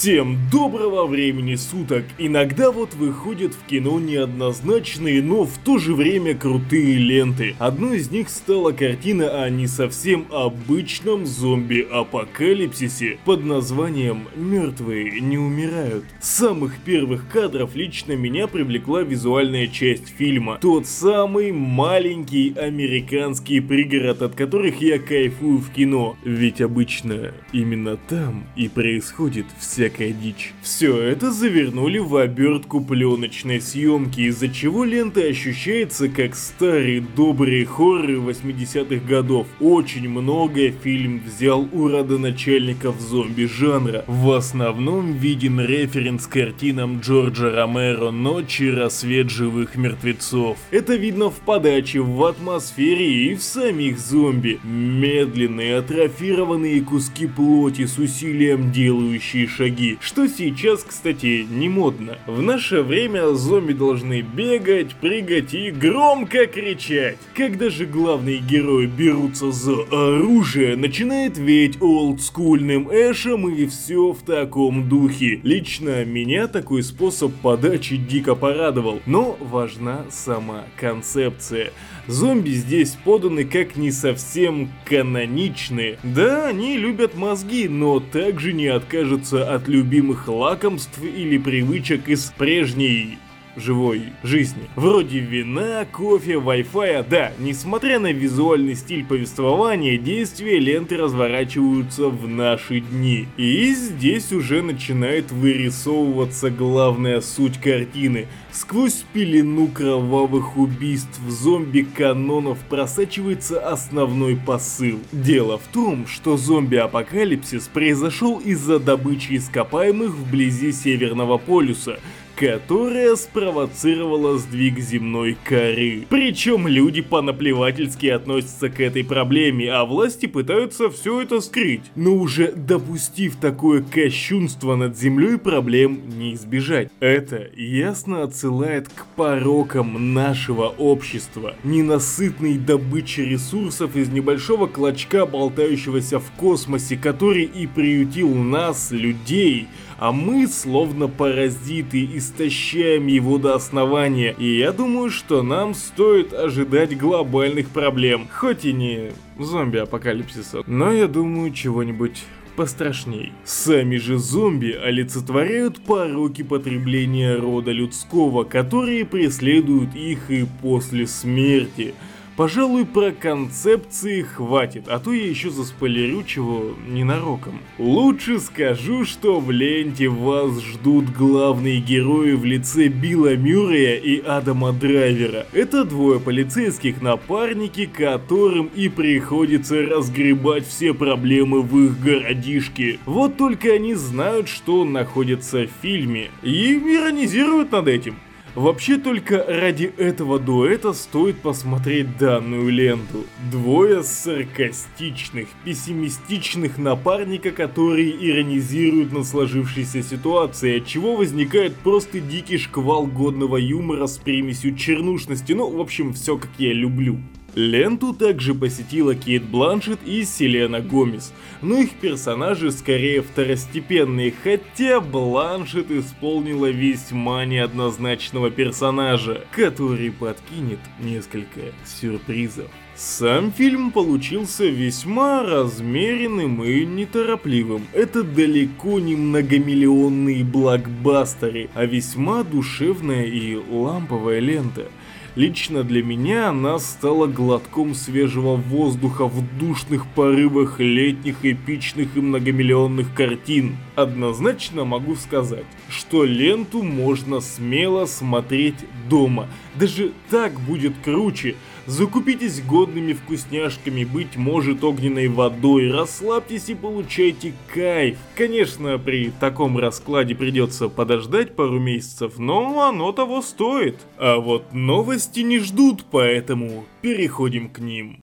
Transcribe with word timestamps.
Всем 0.00 0.38
доброго 0.50 1.06
времени 1.06 1.56
суток! 1.56 2.06
Иногда 2.16 2.70
вот 2.70 2.94
выходят 2.94 3.52
в 3.52 3.66
кино 3.66 4.00
неоднозначные, 4.00 5.20
но 5.20 5.44
в 5.44 5.58
то 5.58 5.76
же 5.76 5.94
время 5.94 6.34
крутые 6.34 6.96
ленты. 6.96 7.54
Одной 7.58 7.98
из 7.98 8.10
них 8.10 8.30
стала 8.30 8.72
картина 8.72 9.42
о 9.42 9.50
не 9.50 9.66
совсем 9.66 10.24
обычном 10.30 11.26
зомби-апокалипсисе 11.26 13.18
под 13.26 13.44
названием 13.44 14.28
«Мертвые 14.34 15.20
не 15.20 15.36
умирают». 15.36 16.06
С 16.18 16.30
самых 16.30 16.78
первых 16.78 17.28
кадров 17.28 17.76
лично 17.76 18.12
меня 18.12 18.46
привлекла 18.46 19.02
визуальная 19.02 19.66
часть 19.66 20.08
фильма. 20.08 20.56
Тот 20.62 20.86
самый 20.86 21.52
маленький 21.52 22.54
американский 22.56 23.60
пригород, 23.60 24.22
от 24.22 24.34
которых 24.34 24.80
я 24.80 24.98
кайфую 24.98 25.58
в 25.58 25.70
кино. 25.70 26.16
Ведь 26.24 26.62
обычно 26.62 27.34
именно 27.52 27.98
там 27.98 28.46
и 28.56 28.66
происходит 28.70 29.44
все 29.58 29.89
всякая 29.90 30.12
дичь. 30.12 30.52
Все 30.62 31.00
это 31.00 31.30
завернули 31.32 31.98
в 31.98 32.16
обертку 32.16 32.80
пленочной 32.80 33.60
съемки, 33.60 34.20
из-за 34.22 34.48
чего 34.48 34.84
лента 34.84 35.20
ощущается 35.20 36.08
как 36.08 36.34
старые 36.34 37.00
добрые 37.00 37.66
хорроры 37.66 38.16
80-х 38.16 39.04
годов. 39.06 39.46
Очень 39.60 40.08
многое 40.08 40.72
фильм 40.72 41.22
взял 41.26 41.68
у 41.72 41.88
родоначальников 41.88 43.00
зомби-жанра. 43.00 44.04
В 44.06 44.30
основном 44.32 45.14
виден 45.14 45.60
референс 45.60 46.26
к 46.26 46.32
картинам 46.32 47.00
Джорджа 47.00 47.50
Ромеро 47.50 48.10
«Ночи. 48.10 48.70
Рассвет 48.70 49.30
живых 49.30 49.76
мертвецов». 49.76 50.58
Это 50.70 50.94
видно 50.94 51.30
в 51.30 51.36
подаче, 51.36 52.00
в 52.00 52.24
атмосфере 52.24 53.30
и 53.30 53.34
в 53.34 53.42
самих 53.42 53.98
зомби. 53.98 54.60
Медленные, 54.62 55.78
атрофированные 55.78 56.80
куски 56.82 57.26
плоти 57.26 57.86
с 57.86 57.98
усилием 57.98 58.72
делающие 58.72 59.46
шаги 59.46 59.79
шаги, 59.80 59.98
что 60.00 60.28
сейчас, 60.28 60.84
кстати, 60.84 61.46
не 61.50 61.68
модно. 61.68 62.18
В 62.26 62.42
наше 62.42 62.82
время 62.82 63.34
зомби 63.34 63.72
должны 63.72 64.20
бегать, 64.20 64.94
прыгать 64.96 65.54
и 65.54 65.70
громко 65.70 66.46
кричать. 66.46 67.18
Когда 67.34 67.70
же 67.70 67.86
главные 67.86 68.38
герои 68.38 68.86
берутся 68.86 69.50
за 69.50 69.74
оружие, 69.90 70.76
начинает 70.76 71.38
веять 71.38 71.80
олдскульным 71.80 72.90
эшем 72.90 73.48
и 73.48 73.66
все 73.66 74.12
в 74.12 74.22
таком 74.24 74.88
духе. 74.88 75.40
Лично 75.42 76.04
меня 76.04 76.46
такой 76.46 76.82
способ 76.82 77.32
подачи 77.42 77.96
дико 77.96 78.34
порадовал, 78.34 79.00
но 79.06 79.36
важна 79.40 80.04
сама 80.10 80.64
концепция. 80.76 81.72
Зомби 82.06 82.50
здесь 82.50 82.96
поданы 83.04 83.44
как 83.44 83.76
не 83.76 83.92
совсем 83.92 84.70
каноничные. 84.84 85.98
Да, 86.02 86.48
они 86.48 86.76
любят 86.76 87.14
мозги, 87.14 87.68
но 87.68 88.00
также 88.00 88.52
не 88.52 88.66
откажутся 88.66 89.54
от 89.54 89.68
любимых 89.70 90.28
лакомств 90.28 90.98
или 91.02 91.38
привычек 91.38 92.08
из 92.08 92.32
прежней 92.36 93.18
живой 93.56 94.12
жизни. 94.22 94.62
Вроде 94.76 95.18
вина, 95.18 95.86
кофе, 95.90 96.34
Wi-Fi, 96.34 97.06
да, 97.08 97.32
несмотря 97.38 97.98
на 97.98 98.12
визуальный 98.12 98.74
стиль 98.74 99.04
повествования, 99.04 99.98
действия 99.98 100.58
ленты 100.58 100.96
разворачиваются 100.96 102.08
в 102.08 102.28
наши 102.28 102.80
дни. 102.80 103.26
И 103.36 103.74
здесь 103.74 104.32
уже 104.32 104.62
начинает 104.62 105.30
вырисовываться 105.30 106.50
главная 106.50 107.20
суть 107.20 107.58
картины. 107.58 108.26
Сквозь 108.52 109.04
пелену 109.12 109.68
кровавых 109.68 110.56
убийств 110.56 111.20
зомби-канонов 111.28 112.58
просачивается 112.68 113.60
основной 113.60 114.36
посыл. 114.36 114.98
Дело 115.12 115.58
в 115.58 115.68
том, 115.72 116.06
что 116.06 116.36
зомби-апокалипсис 116.36 117.68
произошел 117.68 118.38
из-за 118.38 118.78
добычи 118.80 119.36
ископаемых 119.36 120.10
вблизи 120.10 120.72
Северного 120.72 121.38
полюса– 121.38 122.00
которая 122.40 123.16
спровоцировала 123.16 124.38
сдвиг 124.38 124.78
земной 124.78 125.36
коры. 125.44 126.06
Причем 126.08 126.66
люди 126.66 127.02
понаплевательски 127.02 128.06
относятся 128.06 128.70
к 128.70 128.80
этой 128.80 129.04
проблеме, 129.04 129.70
а 129.70 129.84
власти 129.84 130.24
пытаются 130.24 130.88
все 130.88 131.20
это 131.20 131.42
скрыть. 131.42 131.82
Но 131.96 132.14
уже 132.14 132.50
допустив 132.52 133.36
такое 133.36 133.82
кощунство 133.82 134.74
над 134.74 134.96
землей, 134.96 135.36
проблем 135.36 136.00
не 136.18 136.32
избежать. 136.32 136.88
Это 136.98 137.50
ясно 137.54 138.22
отсылает 138.22 138.88
к 138.88 139.04
порокам 139.16 140.14
нашего 140.14 140.68
общества. 140.68 141.56
Ненасытной 141.62 142.56
добычи 142.56 143.20
ресурсов 143.20 143.96
из 143.96 144.08
небольшого 144.08 144.66
клочка, 144.66 145.26
болтающегося 145.26 146.20
в 146.20 146.30
космосе, 146.38 146.96
который 146.96 147.44
и 147.44 147.66
приютил 147.66 148.34
нас, 148.34 148.92
людей, 148.92 149.68
а 150.00 150.12
мы, 150.12 150.48
словно 150.48 151.08
паразиты, 151.08 152.08
истощаем 152.16 153.06
его 153.06 153.36
до 153.36 153.54
основания. 153.54 154.34
И 154.38 154.56
я 154.56 154.72
думаю, 154.72 155.10
что 155.10 155.42
нам 155.42 155.74
стоит 155.74 156.32
ожидать 156.32 156.96
глобальных 156.96 157.68
проблем. 157.68 158.26
Хоть 158.32 158.64
и 158.64 158.72
не 158.72 159.12
зомби-апокалипсиса, 159.38 160.62
но 160.66 160.90
я 160.90 161.06
думаю 161.06 161.52
чего-нибудь 161.52 162.24
пострашней. 162.56 163.34
Сами 163.44 163.96
же 163.96 164.16
зомби 164.16 164.72
олицетворяют 164.72 165.84
пороки 165.84 166.42
потребления 166.42 167.34
рода 167.34 167.70
людского, 167.70 168.44
которые 168.44 169.04
преследуют 169.04 169.94
их 169.94 170.30
и 170.30 170.46
после 170.62 171.06
смерти. 171.06 171.94
Пожалуй, 172.40 172.86
про 172.86 173.12
концепции 173.12 174.22
хватит, 174.22 174.84
а 174.88 174.98
то 174.98 175.12
я 175.12 175.26
еще 175.26 175.50
заспойлерю 175.50 176.22
чего 176.22 176.74
ненароком. 176.88 177.60
Лучше 177.76 178.40
скажу, 178.40 179.04
что 179.04 179.40
в 179.40 179.50
ленте 179.50 180.08
вас 180.08 180.58
ждут 180.62 181.10
главные 181.10 181.80
герои 181.80 182.32
в 182.32 182.46
лице 182.46 182.88
Билла 182.88 183.36
Мюррея 183.36 183.96
и 183.96 184.22
Адама 184.22 184.72
Драйвера. 184.72 185.48
Это 185.52 185.84
двое 185.84 186.18
полицейских 186.18 187.02
напарники, 187.02 187.84
которым 187.84 188.70
и 188.74 188.88
приходится 188.88 189.82
разгребать 189.82 190.66
все 190.66 190.94
проблемы 190.94 191.60
в 191.60 191.78
их 191.78 192.00
городишке. 192.00 193.00
Вот 193.04 193.36
только 193.36 193.74
они 193.74 193.92
знают, 193.92 194.48
что 194.48 194.86
находится 194.86 195.66
в 195.66 195.82
фильме, 195.82 196.30
и 196.42 196.72
иронизируют 196.72 197.72
над 197.72 197.86
этим. 197.88 198.16
Вообще 198.56 198.98
только 198.98 199.44
ради 199.46 199.92
этого 199.96 200.40
дуэта 200.40 200.92
стоит 200.92 201.40
посмотреть 201.40 202.18
данную 202.18 202.68
ленту. 202.68 203.24
Двое 203.50 204.02
саркастичных, 204.02 205.46
пессимистичных 205.64 206.76
напарника, 206.76 207.52
которые 207.52 208.10
иронизируют 208.10 209.12
над 209.12 209.26
сложившейся 209.26 210.02
ситуацией, 210.02 210.80
от 210.80 210.86
чего 210.86 211.14
возникает 211.14 211.76
просто 211.76 212.18
дикий 212.18 212.58
шквал 212.58 213.06
годного 213.06 213.56
юмора 213.56 214.08
с 214.08 214.18
примесью 214.18 214.74
чернушности, 214.74 215.52
ну 215.52 215.70
в 215.70 215.80
общем 215.80 216.12
все 216.12 216.36
как 216.36 216.50
я 216.58 216.72
люблю. 216.72 217.20
Ленту 217.54 218.14
также 218.14 218.54
посетила 218.54 219.14
Кейт 219.14 219.44
Бланшет 219.44 219.98
и 220.04 220.24
Селена 220.24 220.80
Гомес, 220.80 221.32
но 221.62 221.78
их 221.78 221.90
персонажи 221.94 222.70
скорее 222.70 223.22
второстепенные, 223.22 224.32
хотя 224.42 225.00
Бланшет 225.00 225.90
исполнила 225.90 226.70
весьма 226.70 227.44
неоднозначного 227.44 228.50
персонажа, 228.50 229.44
который 229.50 230.12
подкинет 230.12 230.78
несколько 231.00 231.60
сюрпризов. 231.84 232.68
Сам 232.94 233.50
фильм 233.50 233.92
получился 233.92 234.66
весьма 234.66 235.42
размеренным 235.42 236.62
и 236.62 236.84
неторопливым. 236.84 237.86
Это 237.94 238.22
далеко 238.22 239.00
не 239.00 239.16
многомиллионные 239.16 240.44
блокбастеры, 240.44 241.70
а 241.74 241.86
весьма 241.86 242.44
душевная 242.44 243.24
и 243.24 243.56
ламповая 243.56 244.40
лента– 244.40 244.86
Лично 245.36 245.84
для 245.84 246.02
меня 246.02 246.48
она 246.48 246.80
стала 246.80 247.28
глотком 247.28 247.94
свежего 247.94 248.56
воздуха 248.56 249.26
в 249.26 249.44
душных 249.58 250.06
порывах 250.08 250.80
летних 250.80 251.44
эпичных 251.44 252.16
и 252.16 252.20
многомиллионных 252.20 253.14
картин. 253.14 253.76
Однозначно 253.94 254.84
могу 254.84 255.14
сказать, 255.14 255.66
что 255.88 256.24
ленту 256.24 256.82
можно 256.82 257.40
смело 257.40 258.06
смотреть 258.06 258.74
дома. 259.08 259.46
Даже 259.76 260.10
так 260.30 260.58
будет 260.58 260.94
круче. 261.04 261.54
Закупитесь 261.90 262.62
годными 262.62 263.14
вкусняшками, 263.14 264.04
быть 264.04 264.36
может 264.36 264.84
огненной 264.84 265.26
водой, 265.26 265.90
расслабьтесь 265.90 266.68
и 266.68 266.76
получайте 266.76 267.52
кайф. 267.74 268.16
Конечно, 268.36 268.96
при 268.96 269.32
таком 269.40 269.76
раскладе 269.76 270.36
придется 270.36 270.88
подождать 270.88 271.56
пару 271.56 271.80
месяцев, 271.80 272.38
но 272.38 272.84
оно 272.84 273.10
того 273.10 273.42
стоит. 273.42 273.96
А 274.18 274.38
вот 274.38 274.72
новости 274.72 275.40
не 275.40 275.58
ждут, 275.58 276.04
поэтому 276.08 276.84
переходим 277.02 277.68
к 277.68 277.80
ним. 277.80 278.20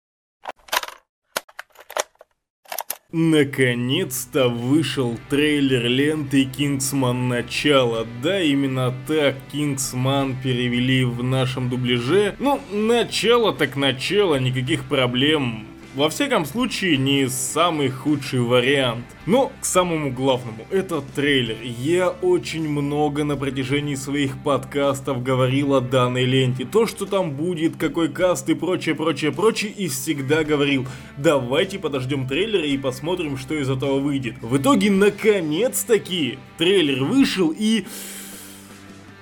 Наконец-то 3.14 4.50
вышел 4.50 5.18
трейлер 5.30 5.88
ленты 5.88 6.44
Кингсман 6.44 7.30
Начало. 7.30 8.06
Да, 8.22 8.42
именно 8.42 8.94
так 9.08 9.36
Кингсман 9.50 10.36
перевели 10.44 11.06
в 11.06 11.24
нашем 11.24 11.70
дубляже. 11.70 12.36
Ну, 12.38 12.60
начало 12.70 13.54
так 13.54 13.78
начало, 13.78 14.36
никаких 14.36 14.84
проблем 14.84 15.66
во 15.98 16.10
всяком 16.10 16.46
случае, 16.46 16.96
не 16.98 17.28
самый 17.28 17.90
худший 17.90 18.40
вариант. 18.40 19.04
Но 19.26 19.52
к 19.60 19.66
самому 19.66 20.12
главному, 20.12 20.68
это 20.70 21.02
трейлер. 21.16 21.58
Я 21.64 22.10
очень 22.10 22.70
много 22.70 23.24
на 23.24 23.36
протяжении 23.36 23.96
своих 23.96 24.38
подкастов 24.44 25.24
говорил 25.24 25.74
о 25.74 25.82
данной 25.82 26.26
ленте. 26.26 26.66
То, 26.66 26.86
что 26.86 27.08
там 27.08 27.32
будет, 27.32 27.78
какой 27.78 28.10
каст 28.10 28.48
и 28.48 28.54
прочее, 28.54 28.94
прочее, 28.94 29.32
прочее, 29.32 29.72
и 29.72 29.88
всегда 29.88 30.44
говорил, 30.44 30.86
давайте 31.18 31.80
подождем 31.80 32.28
трейлер 32.28 32.64
и 32.64 32.78
посмотрим, 32.78 33.36
что 33.36 33.56
из 33.56 33.68
этого 33.68 34.00
выйдет. 34.00 34.36
В 34.40 34.56
итоге, 34.58 34.92
наконец-таки, 34.92 36.38
трейлер 36.60 37.06
вышел 37.06 37.52
и 37.58 37.86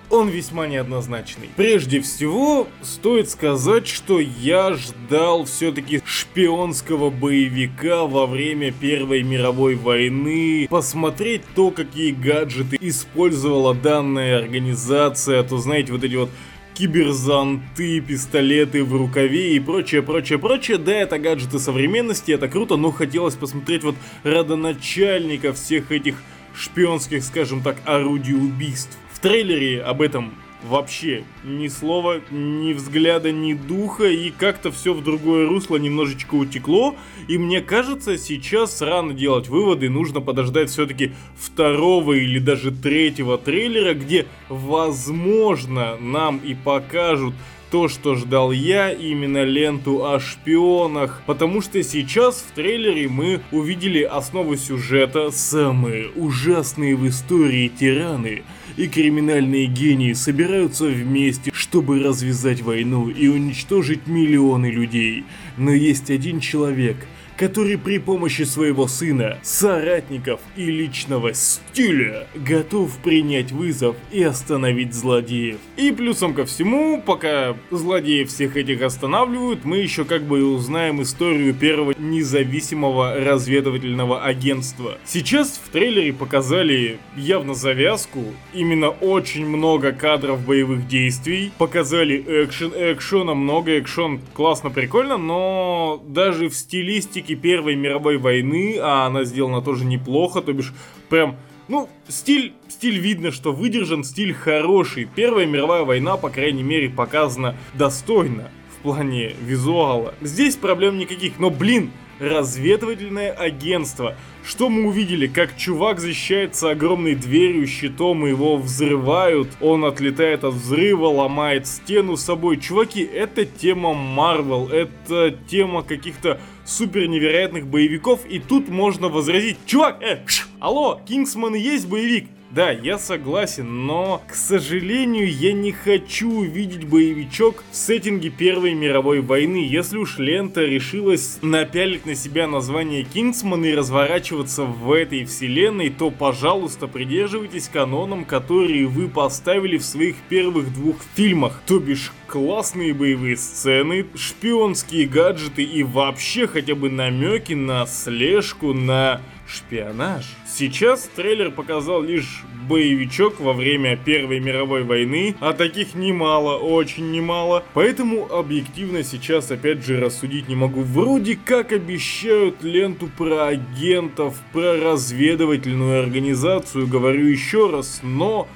он 0.10 0.30
весьма 0.30 0.68
неоднозначный. 0.68 1.50
Прежде 1.56 2.02
всего, 2.02 2.68
стоит 2.81 3.30
сказать, 3.30 3.88
что 3.88 4.19
я 4.19 4.74
ждал 4.74 5.46
все-таки 5.46 6.02
шпионского 6.06 7.10
боевика 7.10 8.06
во 8.06 8.25
время 8.25 8.72
Первой 8.72 9.24
мировой 9.24 9.75
войны, 9.75 10.68
посмотреть 10.69 11.42
то, 11.56 11.72
какие 11.72 12.12
гаджеты 12.12 12.78
использовала 12.80 13.74
данная 13.74 14.38
организация, 14.38 15.44
то 15.44 15.57
знаете, 15.57 15.92
вот 15.92 16.04
эти 16.04 16.16
вот 16.16 16.30
киберзанты, 16.75 18.01
пистолеты 18.01 18.84
в 18.84 18.96
рукаве 18.96 19.56
и 19.56 19.60
прочее, 19.60 20.01
прочее, 20.01 20.38
прочее. 20.38 20.78
Да, 20.78 20.94
это 20.94 21.18
гаджеты 21.18 21.58
современности, 21.58 22.31
это 22.31 22.48
круто, 22.48 22.75
но 22.75 22.92
хотелось 22.92 23.36
посмотреть 23.36 23.84
вот 23.84 23.96
родоначальника 24.24 25.54
всех 25.54 25.92
этих 25.92 26.22
шпионских, 26.54 27.24
скажем 27.24 27.62
так, 27.62 27.78
орудий 27.86 28.36
убийств 28.36 28.98
трейлере 29.25 29.81
об 29.81 30.04
этом 30.04 30.36
вообще 30.62 31.24
ни 31.44 31.68
слова, 31.68 32.22
ни 32.30 32.74
взгляда, 32.74 33.31
ни 33.31 33.54
духа, 33.54 34.06
и 34.06 34.30
как-то 34.30 34.72
все 34.72 34.94
в 34.94 35.04
другое 35.04 35.50
русло 35.50 35.77
немножечко 35.77 36.36
утекло, 36.36 36.95
и 37.27 37.39
мне 37.39 37.62
кажется, 37.62 38.19
сейчас 38.19 38.83
рано 38.83 39.16
делать 39.16 39.48
выводы, 39.48 39.89
нужно 39.89 40.22
подождать 40.22 40.69
все-таки 40.69 41.13
второго 41.36 42.13
или 42.13 42.38
даже 42.38 42.69
третьего 42.69 43.39
трейлера, 43.39 43.95
где, 43.95 44.27
возможно, 44.48 45.98
нам 46.00 46.38
и 46.38 46.54
покажут 46.54 47.33
то, 47.72 47.88
что 47.88 48.13
ждал 48.13 48.51
я, 48.51 48.92
именно 48.92 49.44
ленту 49.44 50.06
о 50.06 50.19
шпионах, 50.19 51.24
потому 51.25 51.62
что 51.62 51.81
сейчас 51.81 52.45
в 52.48 52.54
трейлере 52.54 53.10
мы 53.10 53.42
увидели 53.51 54.04
основу 54.04 54.56
сюжета 54.56 55.31
«Самые 55.31 56.10
ужасные 56.16 56.95
в 56.95 57.07
истории 57.07 57.68
тираны», 57.68 58.44
и 58.77 58.88
криминальные 58.88 59.68
гении 59.68 60.13
собираются 60.13 60.86
вместе, 60.86 61.51
чтобы 61.54 62.01
развязать 62.04 62.62
войну 62.62 63.10
и 63.10 63.27
уничтожить 63.27 64.07
миллионы 64.07 64.68
людей. 64.68 65.24
Но 65.57 65.72
есть 65.72 66.10
один 66.10 66.39
человек, 66.39 66.98
который 67.38 67.78
при 67.78 67.98
помощи 68.00 68.44
своего 68.44 68.88
сына, 68.88 69.40
соратников 69.44 70.40
и 70.56 70.66
личного 70.66 71.34
стиля 71.34 72.28
готов 72.34 72.98
принять 73.00 73.52
вызов 73.52 73.96
и 74.12 74.24
остановить 74.24 74.94
злодеев. 74.94 75.58
И 75.78 75.92
плюсом 75.92 76.34
ко 76.34 76.46
всему, 76.46 77.02
пока 77.02 77.56
злодеи 77.72 78.24
всех 78.24 78.56
этих 78.58 78.82
останавливают, 78.82 79.66
мы 79.66 79.78
еще 79.78 80.06
как 80.06 80.24
бы 80.24 80.44
узнаем 80.46 81.02
историю 81.02 81.54
первого 81.54 81.94
независимого 81.98 83.16
разведывательного 83.16 84.24
агентства. 84.24 84.98
Сейчас 85.06 85.60
в 85.64 85.70
трейлере 85.70 86.14
показали 86.14 87.00
явно 87.18 87.54
завязку, 87.54 88.24
именно 88.54 88.90
очень 88.90 89.46
много 89.46 89.92
кадров 89.92 90.46
боевых 90.46 90.88
действий, 90.88 91.52
показали 91.58 92.18
экшен, 92.46 92.72
экшена 92.76 93.34
много, 93.34 93.80
экшен 93.80 94.22
классно, 94.34 94.70
прикольно, 94.70 95.18
но 95.18 96.04
даже 96.08 96.50
в 96.50 96.56
стилистике 96.56 97.25
стилистики 97.25 97.36
Первой 97.36 97.75
мировой 97.75 98.18
войны, 98.18 98.77
а 98.80 99.07
она 99.07 99.24
сделана 99.24 99.62
тоже 99.62 99.86
неплохо, 99.86 100.42
то 100.42 100.54
бишь 100.54 100.74
прям 101.10 101.36
ну, 101.68 101.89
стиль, 102.07 102.54
стиль 102.68 103.00
видно, 103.00 103.31
что 103.31 103.51
выдержан, 103.51 104.04
стиль 104.04 104.33
хороший. 104.33 105.06
Первая 105.16 105.48
мировая 105.48 105.83
война, 105.83 106.16
по 106.16 106.30
крайней 106.30 106.63
мере, 106.63 106.89
показана 106.89 107.56
достойно 107.74 108.51
в 108.77 108.83
плане 108.83 109.33
визуала. 109.42 110.13
Здесь 110.22 110.56
проблем 110.57 111.00
никаких, 111.00 111.39
но, 111.39 111.50
блин, 111.50 111.92
разведывательное 112.20 113.32
агентство. 113.32 114.16
Что 114.44 114.70
мы 114.70 114.88
увидели? 114.88 115.28
Как 115.28 115.58
чувак 115.58 116.00
защищается 116.00 116.70
огромной 116.70 117.16
дверью, 117.16 117.66
щитом, 117.68 118.26
его 118.26 118.58
взрывают. 118.58 119.50
Он 119.60 119.86
отлетает 119.86 120.44
от 120.44 120.54
взрыва, 120.54 121.08
ломает 121.08 121.68
стену 121.68 122.16
с 122.16 122.24
собой. 122.24 122.58
Чуваки, 122.58 123.02
это 123.02 123.46
тема 123.46 123.94
Марвел, 123.94 124.68
это 124.68 125.36
тема 125.48 125.82
каких-то 125.82 126.40
супер 126.64 127.08
невероятных 127.08 127.66
боевиков. 127.66 128.26
И 128.28 128.40
тут 128.40 128.70
можно 128.70 129.10
возразить, 129.10 129.58
чувак, 129.66 130.02
э, 130.02 130.18
пш, 130.26 130.48
алло, 130.60 131.02
Кингсман 131.06 131.56
есть 131.56 131.88
боевик? 131.88 132.30
Да, 132.52 132.72
я 132.72 133.00
согласен, 133.00 133.86
но, 133.86 134.22
к 134.28 134.36
сожалению, 134.36 135.30
я 135.30 135.52
не 135.52 135.72
хочу 135.72 136.32
увидеть 136.32 136.88
боевичок 136.88 137.64
в 137.72 137.76
сеттинге 137.76 138.30
Первой 138.30 138.74
мировой 138.74 139.22
войны. 139.22 139.66
Если 139.68 139.98
уж 139.98 140.20
лента 140.20 140.62
решилась 140.62 141.40
напялить 141.42 142.06
на 142.06 142.14
себя 142.16 142.48
название 142.48 143.04
Кингсман 143.04 143.66
и 143.66 143.74
разворачиваться 143.74 144.64
в 144.64 144.92
этой 144.92 145.26
вселенной, 145.26 145.90
то, 145.90 146.12
пожалуйста, 146.12 146.88
придерживайтесь 146.88 147.68
каноном, 147.68 148.24
который 148.24 148.86
вы 148.86 149.10
поставили 149.10 149.78
в 149.78 149.84
своих 149.84 150.16
первых 150.30 150.72
двух 150.72 150.98
фильмах. 151.16 151.62
То 151.66 151.80
бишь, 151.80 152.14
классные 152.28 152.94
боевые 152.94 153.38
сцены, 153.38 154.06
шпионские 154.16 155.08
гаджеты 155.08 155.64
и 155.64 155.84
вообще 155.84 156.48
хотя 156.48 156.76
бы 156.76 156.90
намеки 156.90 157.54
на 157.54 157.86
слежку, 157.86 158.74
на 158.74 159.22
шпионаж. 159.48 160.26
Сейчас 160.48 161.10
трейлер 161.16 161.52
показал 161.52 162.02
лишь 162.02 162.44
боевичок 162.68 163.40
во 163.40 163.54
время 163.54 163.98
Первой 163.98 164.40
мировой 164.40 164.84
войны, 164.84 165.36
а 165.40 165.54
таких 165.54 165.94
немало, 165.96 166.58
очень 166.58 167.12
немало. 167.12 167.64
Поэтому 167.74 168.32
объективно 168.32 169.04
сейчас 169.04 169.52
опять 169.52 169.86
же 169.86 170.00
рассудить 170.00 170.48
не 170.48 170.56
могу. 170.56 170.82
Вроде 170.82 171.38
как 171.44 171.72
обещают 171.72 172.64
ленту 172.64 173.10
про 173.18 173.48
агентов, 173.48 174.36
про 174.52 174.80
разведывательную 174.80 176.02
организацию, 176.02 176.88
говорю 176.88 177.26
еще 177.26 177.70
раз, 177.70 178.00
но 178.04 178.48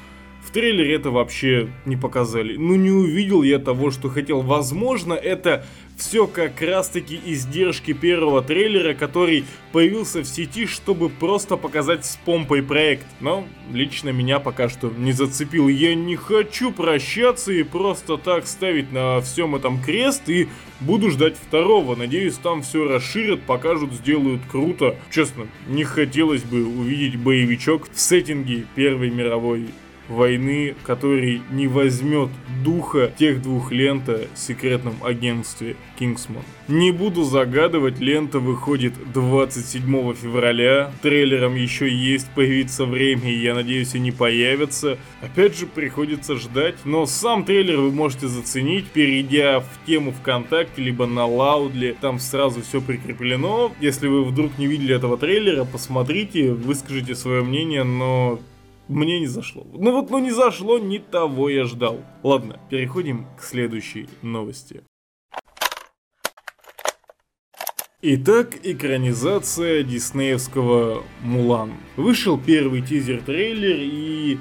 в 0.50 0.52
трейлере 0.52 0.96
это 0.96 1.12
вообще 1.12 1.70
не 1.86 1.96
показали. 1.96 2.56
Ну 2.58 2.74
не 2.74 2.90
увидел 2.90 3.44
я 3.44 3.60
того, 3.60 3.92
что 3.92 4.10
хотел. 4.10 4.42
Возможно, 4.42 5.14
это 5.14 5.64
все 6.00 6.26
как 6.28 6.62
раз 6.62 6.90
таки 6.90 7.20
издержки 7.26 7.94
первого 7.94 8.42
трейлера, 8.42 8.94
который 8.94 9.46
появился 9.72 10.22
в 10.22 10.26
сети, 10.26 10.66
чтобы 10.66 11.10
просто 11.10 11.58
показать 11.58 12.06
с 12.06 12.18
помпой 12.26 12.64
проект. 12.64 13.06
Но 13.20 13.46
лично 13.72 14.10
меня 14.10 14.40
пока 14.40 14.70
что 14.70 14.90
не 14.90 15.12
зацепил. 15.12 15.68
Я 15.68 15.94
не 15.94 16.16
хочу 16.16 16.72
прощаться 16.72 17.52
и 17.52 17.64
просто 17.64 18.18
так 18.18 18.48
ставить 18.48 18.92
на 18.92 19.22
всем 19.22 19.56
этом 19.56 19.82
крест 19.82 20.30
и 20.30 20.48
буду 20.80 21.12
ждать 21.12 21.36
второго. 21.36 21.96
Надеюсь, 21.96 22.36
там 22.36 22.62
все 22.62 22.88
расширят, 22.88 23.42
покажут, 23.42 23.94
сделают 23.94 24.42
круто. 24.50 24.96
Честно, 25.12 25.48
не 25.68 25.84
хотелось 25.84 26.44
бы 26.44 26.66
увидеть 26.66 27.18
боевичок 27.18 27.90
в 27.92 28.00
сеттинге 28.00 28.66
Первой 28.76 29.10
мировой 29.10 29.68
войны, 30.10 30.76
который 30.84 31.42
не 31.52 31.68
возьмет 31.68 32.30
духа 32.64 33.12
тех 33.18 33.42
двух 33.42 33.72
лент 33.72 34.10
о 34.10 34.28
секретном 34.36 34.96
агентстве 35.04 35.76
Кингсман. 35.98 36.44
Не 36.68 36.92
буду 36.92 37.24
загадывать, 37.24 38.00
лента 38.00 38.40
выходит 38.40 38.94
27 39.14 40.14
февраля, 40.14 40.92
трейлером 41.02 41.56
еще 41.56 41.90
есть 41.90 42.30
появиться 42.36 42.86
время, 42.86 43.32
и 43.32 43.40
я 43.40 43.56
надеюсь 43.56 43.96
они 43.96 44.12
появятся. 44.12 44.98
Опять 45.22 45.58
же, 45.58 45.66
приходится 45.66 46.36
ждать, 46.36 46.76
но 46.86 47.06
сам 47.06 47.44
трейлер 47.44 47.78
вы 47.78 47.92
можете 47.92 48.28
заценить, 48.28 48.88
перейдя 48.88 49.62
в 49.62 49.86
тему 49.86 50.12
ВКонтакте, 50.12 50.82
либо 50.82 51.06
на 51.06 51.26
Лаудле, 51.26 51.96
там 52.00 52.20
сразу 52.20 52.62
все 52.62 52.82
прикреплено. 52.82 53.72
Если 53.80 54.08
вы 54.08 54.24
вдруг 54.24 54.58
не 54.58 54.68
видели 54.68 54.96
этого 54.96 55.18
трейлера, 55.18 55.66
посмотрите, 55.66 56.52
выскажите 56.52 57.16
свое 57.16 57.44
мнение, 57.44 57.84
но 57.84 58.40
мне 58.90 59.20
не 59.20 59.28
зашло. 59.28 59.66
Ну 59.72 59.92
вот, 59.92 60.10
ну 60.10 60.18
не 60.20 60.32
зашло, 60.32 60.80
не 60.80 61.00
того 61.00 61.50
я 61.50 61.64
ждал. 61.66 62.04
Ладно, 62.24 62.60
переходим 62.70 63.28
к 63.38 63.44
следующей 63.44 64.10
новости. 64.22 64.84
Итак, 68.02 68.58
экранизация 68.64 69.84
диснеевского 69.84 71.04
Мулан. 71.22 71.74
Вышел 71.98 72.40
первый 72.40 72.82
тизер-трейлер 72.82 73.76
и 73.78 74.38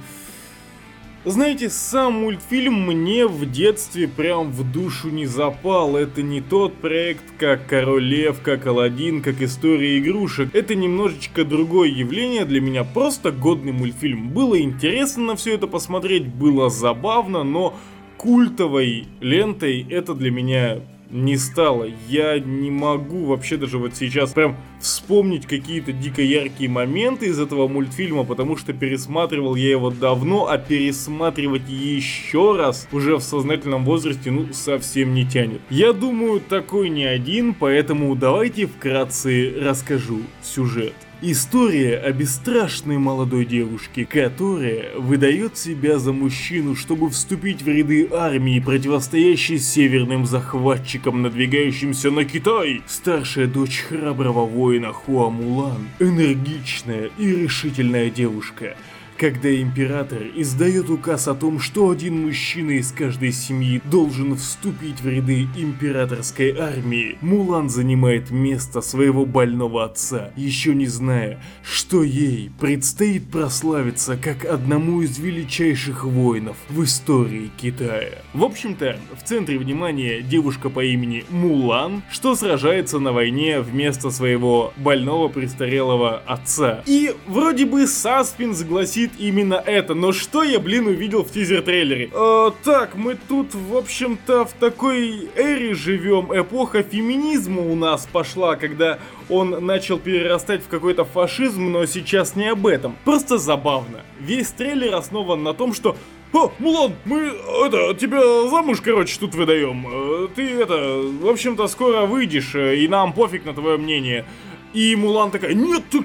знаете, 1.25 1.69
сам 1.69 2.23
мультфильм 2.23 2.87
мне 2.87 3.27
в 3.27 3.51
детстве 3.51 4.07
прям 4.09 4.53
в 4.53 4.71
душу 4.71 5.11
не 5.11 5.27
запал. 5.27 5.97
Это 5.97 6.23
не 6.23 6.41
тот 6.41 6.75
проект, 6.75 7.25
как 7.39 7.67
Король 7.67 8.05
Лев, 8.05 8.41
как 8.43 8.67
Алладин, 8.67 9.23
как 9.23 9.43
История 9.43 9.99
игрушек. 9.99 10.55
Это 10.55 10.75
немножечко 10.75 11.45
другое 11.45 11.89
явление 11.89 12.45
для 12.45 12.61
меня, 12.61 12.85
просто 12.85 13.33
годный 13.33 13.73
мультфильм. 13.73 14.31
Было 14.31 14.61
интересно 14.61 15.25
на 15.25 15.37
все 15.37 15.55
это 15.55 15.67
посмотреть, 15.67 16.27
было 16.27 16.71
забавно, 16.71 17.43
но 17.43 17.75
культовой 18.17 19.07
лентой 19.21 19.87
это 19.91 20.15
для 20.15 20.31
меня 20.31 20.81
не 21.11 21.37
стало. 21.37 21.89
Я 22.09 22.39
не 22.39 22.71
могу 22.71 23.25
вообще 23.25 23.57
даже 23.57 23.79
вот 23.79 23.97
сейчас 23.97 24.33
прям 24.33 24.57
вспомнить 24.81 25.47
какие-то 25.47 25.93
дико 25.93 26.23
яркие 26.23 26.71
моменты 26.71 27.27
из 27.27 27.41
этого 27.41 27.69
мультфильма, 27.69 28.25
потому 28.25 28.57
что 28.57 28.73
пересматривал 28.73 29.55
я 29.55 29.71
его 29.71 29.91
давно, 29.91 30.49
а 30.49 30.59
пересматривать 30.59 31.69
еще 31.69 32.57
раз 32.57 32.89
уже 32.93 33.17
в 33.17 33.23
сознательном 33.23 33.85
возрасте, 33.85 34.31
ну, 34.31 34.53
совсем 34.53 35.15
не 35.15 35.27
тянет. 35.27 35.61
Я 35.71 35.93
думаю, 35.93 36.41
такой 36.41 36.89
не 36.89 37.05
один, 37.05 37.55
поэтому 37.55 38.15
давайте 38.15 38.67
вкратце 38.67 39.55
расскажу 39.61 40.21
сюжет. 40.43 40.95
История 41.21 41.97
о 41.97 42.13
бесстрашной 42.13 42.99
молодой 42.99 43.45
девушке, 43.45 44.05
которая 44.05 44.95
выдает 44.95 45.59
себя 45.59 45.99
за 45.99 46.13
мужчину, 46.13 46.77
чтобы 46.77 47.11
вступить 47.11 47.61
в 47.63 47.67
ряды 47.67 48.09
армии, 48.13 48.61
противостоящей 48.61 49.59
северным 49.59 50.27
захватчикам, 50.27 51.23
надвигающимся 51.23 52.13
на 52.13 52.25
Китай. 52.25 52.83
Старшая 52.87 53.49
дочь 53.49 53.79
храброго 53.81 54.47
воина 54.47 54.93
Хуа 54.93 55.29
Мулан, 55.29 55.89
энергичная 55.99 57.11
и 57.19 57.35
решительная 57.35 58.11
девушка– 58.11 58.77
когда 59.19 59.53
император 59.61 60.23
издает 60.37 60.89
указ 60.91 61.27
о 61.27 61.35
том, 61.35 61.59
что 61.59 61.91
один 61.91 62.23
мужчина 62.23 62.73
из 62.73 62.93
каждой 62.93 63.33
семьи 63.33 63.83
должен 63.91 64.37
вступить 64.37 65.01
в 65.01 65.09
ряды 65.09 65.49
императорской 65.57 66.57
армии, 66.57 67.19
Мулан 67.21 67.69
занимает 67.69 68.31
место 68.31 68.81
своего 68.81 69.27
больного 69.27 69.85
отца, 69.85 70.31
еще 70.37 70.73
не 70.75 70.87
зная, 70.87 71.43
что 71.65 72.05
ей 72.05 72.51
предстоит 72.61 73.29
прославиться 73.29 74.17
как 74.17 74.45
одному 74.45 75.03
из 75.03 75.19
величайших 75.19 76.05
воинов 76.05 76.57
в 76.69 76.85
истории 76.85 77.51
Китая. 77.61 78.23
В 78.35 78.45
общем-то, 78.45 78.99
в 79.21 79.27
центре 79.27 79.59
внимания 79.59 80.23
девушка 80.23 80.71
по 80.71 80.85
имени 80.85 81.25
Мулан, 81.31 82.05
что 82.11 82.37
сражается 82.37 83.01
на 83.01 83.13
войне 83.13 83.61
вместо 83.61 84.11
своего 84.11 84.73
больного 84.77 85.27
престарелого 85.27 86.23
отца. 86.25 86.85
И 86.87 87.15
вроде 87.27 87.67
бы 87.67 87.89
саспенс 87.89 88.63
гласит 88.63 89.08
звучит 89.09 89.21
именно 89.21 89.55
это. 89.55 89.95
Но 89.95 90.13
что 90.13 90.43
я, 90.43 90.59
блин, 90.59 90.87
увидел 90.87 91.25
в 91.25 91.31
тизер-трейлере? 91.31 92.11
Э, 92.13 92.51
так, 92.65 92.95
мы 92.95 93.17
тут, 93.29 93.55
в 93.55 93.77
общем-то, 93.77 94.45
в 94.45 94.53
такой 94.53 95.29
эре 95.37 95.75
живем. 95.75 96.31
Эпоха 96.33 96.83
феминизма 96.83 97.63
у 97.63 97.75
нас 97.75 98.09
пошла, 98.11 98.57
когда 98.57 98.99
он 99.29 99.65
начал 99.65 99.99
перерастать 99.99 100.63
в 100.63 100.69
какой-то 100.69 101.05
фашизм, 101.05 101.71
но 101.71 101.87
сейчас 101.87 102.37
не 102.37 102.49
об 102.49 102.67
этом. 102.67 102.97
Просто 103.05 103.39
забавно. 103.39 104.01
Весь 104.21 104.49
трейлер 104.49 104.95
основан 104.95 105.43
на 105.43 105.55
том, 105.55 105.75
что 105.75 105.97
о, 106.31 106.53
Мулан, 106.59 106.93
мы, 107.07 107.33
это, 107.65 107.95
тебя 107.95 108.21
замуж, 108.51 108.83
короче, 108.83 109.19
тут 109.19 109.35
выдаем. 109.35 109.87
Э, 109.91 110.29
ты, 110.35 110.43
это, 110.61 111.01
в 111.23 111.29
общем-то, 111.29 111.67
скоро 111.69 112.05
выйдешь, 112.05 112.55
э, 112.55 112.77
и 112.77 112.89
нам 112.89 113.15
пофиг 113.15 113.47
на 113.47 113.55
твое 113.55 113.79
мнение. 113.79 114.27
И 114.75 114.95
Мулан 114.95 115.31
такая, 115.31 115.55
нет, 115.55 115.85
ты 115.91 116.03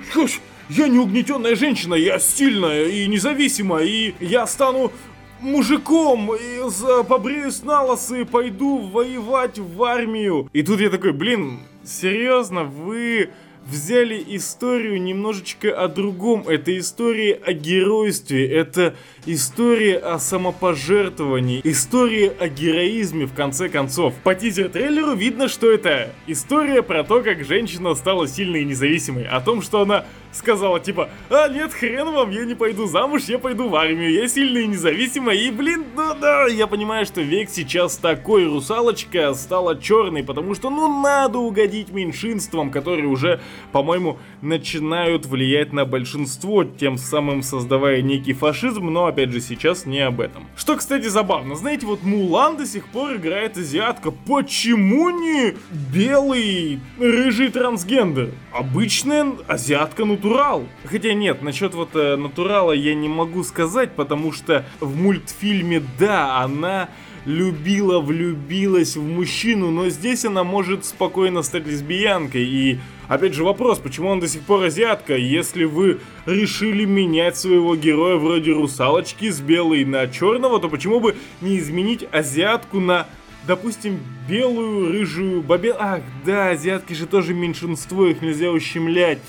я 0.70 0.88
не 0.88 1.00
угнетенная 1.00 1.56
женщина, 1.56 1.96
я 1.96 2.20
сильная 2.20 2.86
и 2.86 3.08
независимая, 3.08 3.86
и 3.86 4.14
я 4.20 4.48
стану 4.48 4.92
мужиком, 5.40 6.34
и 6.34 6.60
побреюсь 7.08 7.64
на 7.64 7.82
лосы, 7.84 8.26
пойду 8.26 8.78
воевать 8.78 9.60
в 9.60 9.84
армию. 9.84 10.50
И 10.54 10.64
тут 10.64 10.80
я 10.80 10.90
такой, 10.90 11.12
блин, 11.12 11.60
серьезно, 11.84 12.64
вы 12.64 13.30
взяли 13.66 14.22
историю 14.28 15.02
немножечко 15.02 15.72
о 15.72 15.88
другом. 15.88 16.48
Это 16.48 16.78
история 16.78 17.40
о 17.46 17.54
геройстве, 17.54 18.48
это 18.48 18.96
история 19.26 19.98
о 19.98 20.20
самопожертвовании, 20.20 21.62
история 21.64 22.34
о 22.40 22.48
героизме 22.50 23.26
в 23.26 23.34
конце 23.34 23.70
концов. 23.70 24.14
По 24.24 24.36
тизер-трейлеру 24.36 25.16
видно, 25.16 25.48
что 25.48 25.72
это 25.72 26.10
история 26.28 26.84
про 26.84 27.04
то, 27.04 27.22
как 27.22 27.44
женщина 27.46 27.96
стала 27.96 28.28
сильной 28.28 28.62
и 28.62 28.66
независимой, 28.66 29.26
о 29.26 29.40
том, 29.40 29.62
что 29.62 29.82
она 29.82 30.06
сказала 30.34 30.80
типа, 30.80 31.10
а 31.30 31.48
нет, 31.48 31.74
хрен 31.74 32.12
вам, 32.12 32.32
я 32.32 32.46
не 32.46 32.56
пойду 32.56 32.88
замуж, 32.88 33.24
я 33.28 33.40
пойду 33.40 33.70
в 33.70 33.76
армию, 33.76 34.12
я 34.12 34.28
сильная 34.28 34.64
и 34.64 34.68
независимая, 34.68 35.36
и 35.36 35.52
блин, 35.52 35.86
ну 35.96 36.14
да, 36.20 36.48
я 36.48 36.68
понимаю, 36.68 37.06
что 37.06 37.22
век 37.22 37.50
сейчас 37.50 37.98
такой, 37.98 38.46
русалочка 38.46 39.34
стала 39.34 39.80
черной, 39.80 40.24
потому 40.24 40.56
что 40.56 40.70
ну 40.70 41.02
надо 41.02 41.40
угодить 41.40 41.92
меньшинствам, 41.92 42.72
которые 42.72 43.08
уже, 43.08 43.40
по-моему, 43.72 44.18
начинают 44.42 45.26
влиять 45.26 45.74
на 45.74 45.86
большинство, 45.86 46.64
тем 46.64 46.98
самым 46.98 47.44
создавая 47.44 48.02
некий 48.02 48.34
фашизм, 48.34 48.88
но 48.88 49.06
опять 49.06 49.30
же 49.30 49.40
сейчас 49.40 49.86
не 49.86 50.00
об 50.00 50.20
этом. 50.20 50.48
Что, 50.56 50.76
кстати, 50.76 51.08
забавно, 51.08 51.56
знаете, 51.56 51.86
вот 51.86 52.04
Мулан 52.04 52.58
до 52.58 52.66
сих 52.66 52.88
пор 52.88 53.16
играет 53.16 53.58
азиатка, 53.58 54.12
почему 54.12 55.10
не 55.10 55.54
белый 55.94 56.80
рыжий 57.00 57.50
трансгендер? 57.50 58.32
Обычная 58.52 59.34
азиатка, 59.48 60.06
ну 60.06 60.18
натурал. 60.24 60.66
Хотя 60.86 61.14
нет, 61.14 61.42
насчет 61.42 61.74
вот 61.74 61.90
э, 61.96 62.16
натурала 62.16 62.72
я 62.72 62.96
не 62.96 63.10
могу 63.10 63.44
сказать, 63.44 63.92
потому 63.92 64.32
что 64.32 64.66
в 64.80 64.96
мультфильме, 64.96 65.84
да, 66.00 66.38
она 66.38 66.90
любила, 67.26 68.00
влюбилась 68.00 68.96
в 68.96 69.04
мужчину, 69.04 69.72
но 69.72 69.90
здесь 69.90 70.26
она 70.26 70.44
может 70.44 70.86
спокойно 70.86 71.42
стать 71.42 71.68
лесбиянкой. 71.68 72.44
И 72.44 72.80
опять 73.08 73.34
же 73.34 73.44
вопрос, 73.44 73.80
почему 73.80 74.10
он 74.10 74.20
до 74.22 74.28
сих 74.28 74.42
пор 74.44 74.64
азиатка? 74.64 75.16
Если 75.18 75.66
вы 75.66 76.00
решили 76.26 76.86
менять 76.86 77.38
своего 77.38 77.76
героя 77.76 78.16
вроде 78.16 78.54
русалочки 78.54 79.30
с 79.30 79.42
белой 79.42 79.84
на 79.84 80.08
черного, 80.08 80.60
то 80.60 80.70
почему 80.70 81.00
бы 81.02 81.16
не 81.42 81.60
изменить 81.60 82.06
азиатку 82.12 82.80
на 82.80 83.08
допустим, 83.46 84.00
белую, 84.30 84.90
рыжую, 84.94 85.42
бабе... 85.42 85.76
Ах, 85.78 86.00
да, 86.26 86.52
азиатки 86.52 86.94
же 86.94 87.08
тоже 87.08 87.34
меньшинство, 87.34 88.06
их 88.08 88.22
нельзя 88.22 88.50
ущемлять 88.50 89.20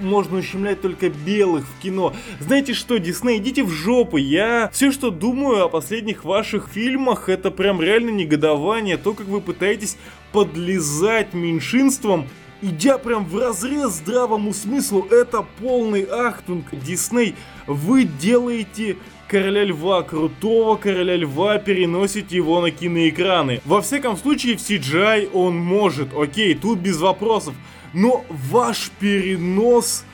можно 0.00 0.38
ущемлять 0.38 0.80
только 0.80 1.08
белых 1.08 1.64
в 1.66 1.82
кино. 1.82 2.14
Знаете 2.40 2.74
что, 2.74 2.98
Дисней, 2.98 3.38
идите 3.38 3.62
в 3.62 3.70
жопу. 3.70 4.16
Я 4.16 4.70
все, 4.72 4.90
что 4.90 5.10
думаю 5.10 5.64
о 5.64 5.68
последних 5.68 6.24
ваших 6.24 6.68
фильмах, 6.68 7.28
это 7.28 7.50
прям 7.50 7.80
реально 7.80 8.10
негодование. 8.10 8.96
То, 8.96 9.14
как 9.14 9.26
вы 9.26 9.40
пытаетесь 9.40 9.96
подлезать 10.32 11.34
меньшинствам, 11.34 12.26
идя 12.62 12.98
прям 12.98 13.24
в 13.24 13.38
разрез 13.38 13.92
здравому 13.92 14.52
смыслу, 14.52 15.06
это 15.10 15.44
полный 15.60 16.04
ахтунг. 16.04 16.66
Дисней, 16.72 17.34
вы 17.66 18.04
делаете 18.04 18.96
Короля 19.28 19.64
Льва, 19.64 20.02
крутого 20.02 20.76
Короля 20.76 21.16
Льва, 21.16 21.58
переносите 21.58 22.36
его 22.36 22.60
на 22.60 22.70
киноэкраны. 22.70 23.60
Во 23.64 23.82
всяком 23.82 24.16
случае, 24.16 24.56
в 24.56 24.60
CGI 24.60 25.30
он 25.32 25.56
может, 25.56 26.08
окей, 26.16 26.54
тут 26.54 26.78
без 26.78 26.98
вопросов 26.98 27.54
но 27.92 28.24
ваш 28.28 28.90
перенос 28.98 30.04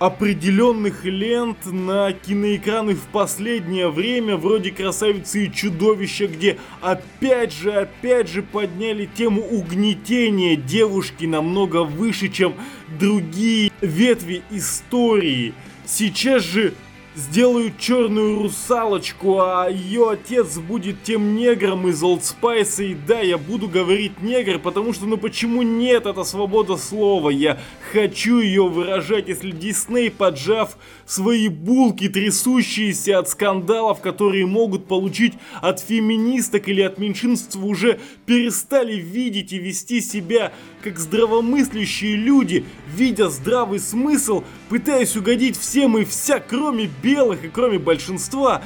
определенных 0.00 1.04
лент 1.04 1.66
на 1.66 2.12
киноэкраны 2.12 2.94
в 2.94 3.04
последнее 3.12 3.90
время, 3.90 4.38
вроде 4.38 4.70
«Красавицы 4.70 5.44
и 5.44 5.52
чудовища», 5.52 6.26
где 6.26 6.58
опять 6.80 7.52
же, 7.52 7.70
опять 7.72 8.28
же 8.28 8.42
подняли 8.42 9.04
тему 9.04 9.42
угнетения 9.42 10.56
девушки 10.56 11.26
намного 11.26 11.84
выше, 11.84 12.30
чем 12.30 12.54
другие 12.98 13.70
ветви 13.82 14.42
истории. 14.50 15.52
Сейчас 15.84 16.44
же 16.44 16.72
сделают 17.14 17.78
черную 17.78 18.38
русалочку, 18.38 19.40
а 19.40 19.68
ее 19.68 20.10
отец 20.10 20.58
будет 20.58 21.02
тем 21.02 21.34
негром 21.34 21.88
из 21.88 22.02
Old 22.02 22.20
Spice. 22.20 22.84
И 22.84 22.94
да, 22.94 23.20
я 23.20 23.36
буду 23.36 23.68
говорить 23.68 24.22
негр, 24.22 24.58
потому 24.58 24.92
что 24.92 25.06
ну 25.06 25.16
почему 25.16 25.62
нет, 25.62 26.06
это 26.06 26.24
свобода 26.24 26.76
слова. 26.76 27.30
Я 27.30 27.58
хочу 27.92 28.38
ее 28.38 28.68
выражать, 28.68 29.28
если 29.28 29.50
Дисней, 29.50 30.10
поджав 30.10 30.76
свои 31.04 31.48
булки, 31.48 32.08
трясущиеся 32.08 33.18
от 33.18 33.28
скандалов, 33.28 34.00
которые 34.00 34.46
могут 34.46 34.86
получить 34.86 35.34
от 35.60 35.80
феминисток 35.80 36.68
или 36.68 36.82
от 36.82 36.98
меньшинств, 36.98 37.56
уже 37.56 37.98
перестали 38.26 38.94
видеть 38.94 39.52
и 39.52 39.58
вести 39.58 40.00
себя 40.00 40.52
как 40.82 40.98
здравомыслящие 40.98 42.16
люди, 42.16 42.64
видя 42.94 43.28
здравый 43.28 43.80
смысл, 43.80 44.44
пытаясь 44.70 45.16
угодить 45.16 45.58
всем 45.58 45.98
и 45.98 46.04
вся, 46.04 46.38
кроме 46.38 46.88
белых 47.02 47.44
и 47.44 47.48
кроме 47.48 47.78
большинства. 47.78 48.62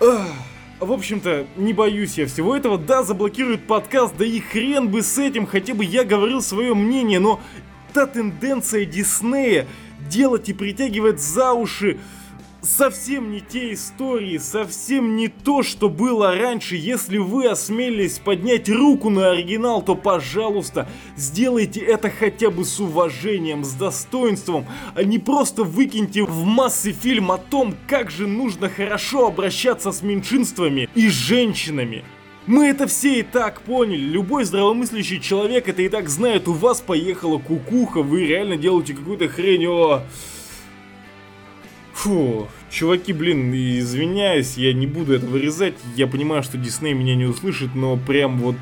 Ах. 0.00 0.28
В 0.80 0.92
общем-то, 0.92 1.46
не 1.56 1.72
боюсь 1.72 2.18
я 2.18 2.26
всего 2.26 2.54
этого. 2.56 2.78
Да, 2.78 3.02
заблокируют 3.02 3.66
подкаст, 3.66 4.14
да 4.16 4.24
и 4.24 4.40
хрен 4.40 4.88
бы 4.88 5.02
с 5.02 5.18
этим, 5.18 5.46
хотя 5.46 5.72
бы 5.72 5.84
я 5.84 6.04
говорил 6.04 6.42
свое 6.42 6.74
мнение, 6.74 7.20
но 7.20 7.40
та 7.92 8.06
тенденция 8.06 8.84
Диснея 8.84 9.66
делать 10.10 10.48
и 10.48 10.52
притягивать 10.52 11.20
за 11.20 11.52
уши 11.52 11.98
совсем 12.64 13.30
не 13.30 13.40
те 13.40 13.72
истории, 13.72 14.38
совсем 14.38 15.16
не 15.16 15.28
то, 15.28 15.62
что 15.62 15.88
было 15.88 16.34
раньше. 16.34 16.76
Если 16.76 17.18
вы 17.18 17.46
осмелились 17.46 18.18
поднять 18.18 18.68
руку 18.68 19.10
на 19.10 19.30
оригинал, 19.30 19.82
то, 19.82 19.94
пожалуйста, 19.94 20.88
сделайте 21.16 21.80
это 21.80 22.10
хотя 22.10 22.50
бы 22.50 22.64
с 22.64 22.80
уважением, 22.80 23.64
с 23.64 23.72
достоинством, 23.72 24.66
а 24.94 25.02
не 25.04 25.18
просто 25.18 25.64
выкиньте 25.64 26.22
в 26.22 26.44
массы 26.44 26.92
фильм 26.92 27.30
о 27.30 27.38
том, 27.38 27.74
как 27.86 28.10
же 28.10 28.26
нужно 28.26 28.68
хорошо 28.68 29.26
обращаться 29.26 29.92
с 29.92 30.02
меньшинствами 30.02 30.88
и 30.94 31.08
женщинами. 31.08 32.04
Мы 32.46 32.66
это 32.66 32.86
все 32.86 33.20
и 33.20 33.22
так 33.22 33.62
поняли. 33.62 34.02
Любой 34.02 34.44
здравомыслящий 34.44 35.18
человек 35.18 35.66
это 35.66 35.80
и 35.80 35.88
так 35.88 36.10
знает. 36.10 36.46
У 36.46 36.52
вас 36.52 36.82
поехала 36.82 37.38
кукуха, 37.38 38.02
вы 38.02 38.26
реально 38.26 38.56
делаете 38.56 38.92
какую-то 38.92 39.28
хрень. 39.28 39.66
О, 39.66 40.02
Фу, 42.04 42.48
чуваки, 42.68 43.14
блин, 43.14 43.54
извиняюсь, 43.54 44.58
я 44.58 44.74
не 44.74 44.86
буду 44.86 45.14
это 45.14 45.24
вырезать. 45.24 45.72
Я 45.96 46.06
понимаю, 46.06 46.42
что 46.42 46.58
Дисней 46.58 46.92
меня 46.92 47.14
не 47.14 47.24
услышит, 47.24 47.74
но 47.74 47.96
прям 47.96 48.36
вот 48.40 48.56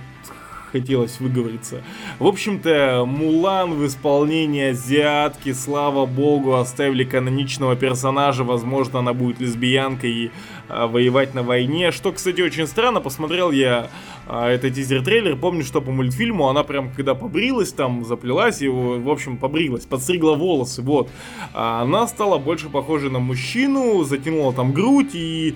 хотелось 0.70 1.18
выговориться. 1.18 1.82
В 2.20 2.26
общем-то, 2.28 3.04
Мулан 3.04 3.74
в 3.74 3.84
исполнении 3.84 4.70
азиатки, 4.70 5.52
слава 5.52 6.06
богу, 6.06 6.54
оставили 6.54 7.02
каноничного 7.02 7.74
персонажа. 7.74 8.44
Возможно, 8.44 9.00
она 9.00 9.12
будет 9.12 9.40
лесбиянкой 9.40 10.10
и 10.10 10.30
а, 10.68 10.86
воевать 10.86 11.34
на 11.34 11.42
войне. 11.42 11.90
Что, 11.90 12.12
кстати, 12.12 12.40
очень 12.40 12.68
странно. 12.68 13.00
Посмотрел 13.00 13.50
я 13.50 13.90
а, 14.26 14.48
этот 14.48 14.74
тизер-трейлер. 14.74 15.36
Помню, 15.36 15.64
что 15.64 15.80
по 15.80 15.90
мультфильму 15.90 16.48
она 16.48 16.62
прям, 16.62 16.90
когда 16.92 17.14
побрилась, 17.14 17.72
там, 17.72 18.04
заплелась 18.04 18.62
и, 18.62 18.68
в 18.68 19.08
общем, 19.10 19.36
побрилась, 19.36 19.84
подстригла 19.84 20.34
волосы, 20.34 20.82
вот. 20.82 21.10
А 21.52 21.82
она 21.82 22.06
стала 22.06 22.38
больше 22.38 22.68
похожа 22.68 23.10
на 23.10 23.18
мужчину, 23.18 24.04
затянула 24.04 24.52
там 24.52 24.72
грудь 24.72 25.14
и 25.14 25.54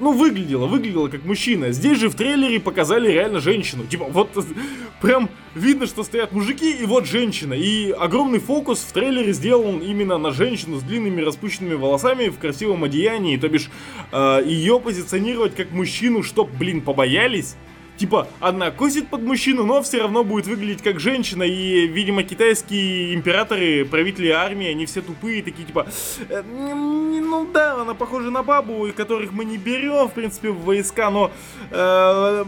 ну, 0.00 0.12
выглядела, 0.12 0.66
выглядела 0.66 1.08
как 1.08 1.24
мужчина. 1.24 1.72
Здесь 1.72 1.98
же 1.98 2.08
в 2.08 2.14
трейлере 2.14 2.60
показали 2.60 3.10
реально 3.10 3.40
женщину. 3.40 3.84
Типа, 3.84 4.06
вот 4.08 4.30
прям 5.00 5.28
видно, 5.54 5.86
что 5.86 6.02
стоят 6.02 6.32
мужики, 6.32 6.70
и 6.70 6.84
вот 6.86 7.06
женщина. 7.06 7.54
И 7.54 7.90
огромный 7.90 8.38
фокус 8.38 8.80
в 8.80 8.92
трейлере 8.92 9.32
сделан 9.32 9.78
именно 9.78 10.18
на 10.18 10.30
женщину 10.30 10.78
с 10.78 10.82
длинными 10.82 11.20
распущенными 11.20 11.74
волосами 11.74 12.28
в 12.28 12.38
красивом 12.38 12.84
одеянии. 12.84 13.36
То 13.36 13.48
бишь, 13.48 13.70
э, 14.12 14.42
ее 14.46 14.80
позиционировать 14.80 15.54
как 15.54 15.70
мужчину, 15.72 16.22
чтоб, 16.22 16.50
блин, 16.50 16.80
побоялись 16.80 17.56
типа, 17.96 18.28
она 18.40 18.70
косит 18.70 19.08
под 19.08 19.22
мужчину, 19.22 19.64
но 19.64 19.82
все 19.82 20.00
равно 20.02 20.24
будет 20.24 20.46
выглядеть 20.46 20.82
как 20.82 21.00
женщина. 21.00 21.42
И, 21.42 21.86
видимо, 21.86 22.22
китайские 22.22 23.14
императоры, 23.14 23.84
правители 23.84 24.28
армии, 24.28 24.68
они 24.68 24.86
все 24.86 25.02
тупые, 25.02 25.42
такие, 25.42 25.66
типа, 25.66 25.86
«Э, 26.28 26.42
ну 26.42 27.46
да, 27.52 27.80
она 27.80 27.94
похожа 27.94 28.30
на 28.30 28.42
бабу, 28.42 28.88
которых 28.96 29.32
мы 29.32 29.44
не 29.44 29.58
берем, 29.58 30.08
в 30.08 30.12
принципе, 30.12 30.50
в 30.50 30.62
войска, 30.64 31.10
но 31.10 31.30
э, 31.70 32.44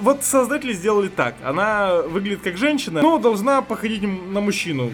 вот 0.00 0.24
создатели 0.24 0.72
сделали 0.72 1.08
так. 1.08 1.34
Она 1.44 2.02
выглядит 2.02 2.42
как 2.42 2.56
женщина, 2.56 3.02
но 3.02 3.18
должна 3.18 3.62
походить 3.62 4.02
на 4.02 4.40
мужчину. 4.40 4.92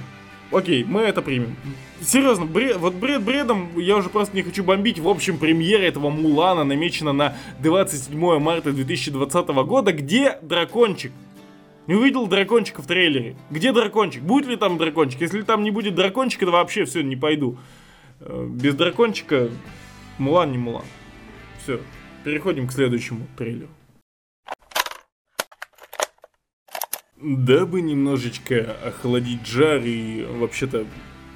Окей, 0.52 0.84
мы 0.84 1.02
это 1.02 1.22
примем. 1.22 1.54
Серьезно, 2.00 2.44
бред, 2.44 2.78
вот 2.78 2.94
бред 2.94 3.22
бредом, 3.22 3.78
я 3.78 3.96
уже 3.96 4.08
просто 4.08 4.34
не 4.34 4.42
хочу 4.42 4.64
бомбить. 4.64 4.98
В 4.98 5.08
общем, 5.08 5.38
премьера 5.38 5.82
этого 5.82 6.10
Мулана 6.10 6.64
намечена 6.64 7.12
на 7.12 7.36
27 7.60 8.38
марта 8.38 8.72
2020 8.72 9.48
года. 9.48 9.92
Где 9.92 10.38
дракончик? 10.42 11.12
Не 11.86 11.94
увидел 11.94 12.26
дракончика 12.26 12.82
в 12.82 12.86
трейлере. 12.86 13.36
Где 13.50 13.72
дракончик? 13.72 14.22
Будет 14.22 14.46
ли 14.46 14.56
там 14.56 14.76
дракончик? 14.76 15.20
Если 15.20 15.42
там 15.42 15.62
не 15.62 15.70
будет 15.70 15.94
дракончика, 15.94 16.46
то 16.46 16.52
вообще 16.52 16.84
все, 16.84 17.02
не 17.02 17.16
пойду. 17.16 17.58
Э, 18.20 18.46
без 18.48 18.74
дракончика 18.74 19.50
Мулан 20.18 20.52
не 20.52 20.58
Мулан. 20.58 20.84
Все, 21.62 21.80
переходим 22.24 22.66
к 22.66 22.72
следующему 22.72 23.26
трейлеру. 23.36 23.68
Дабы 27.22 27.82
немножечко 27.82 28.76
охладить 28.82 29.46
жар 29.46 29.82
и 29.84 30.24
вообще-то 30.24 30.86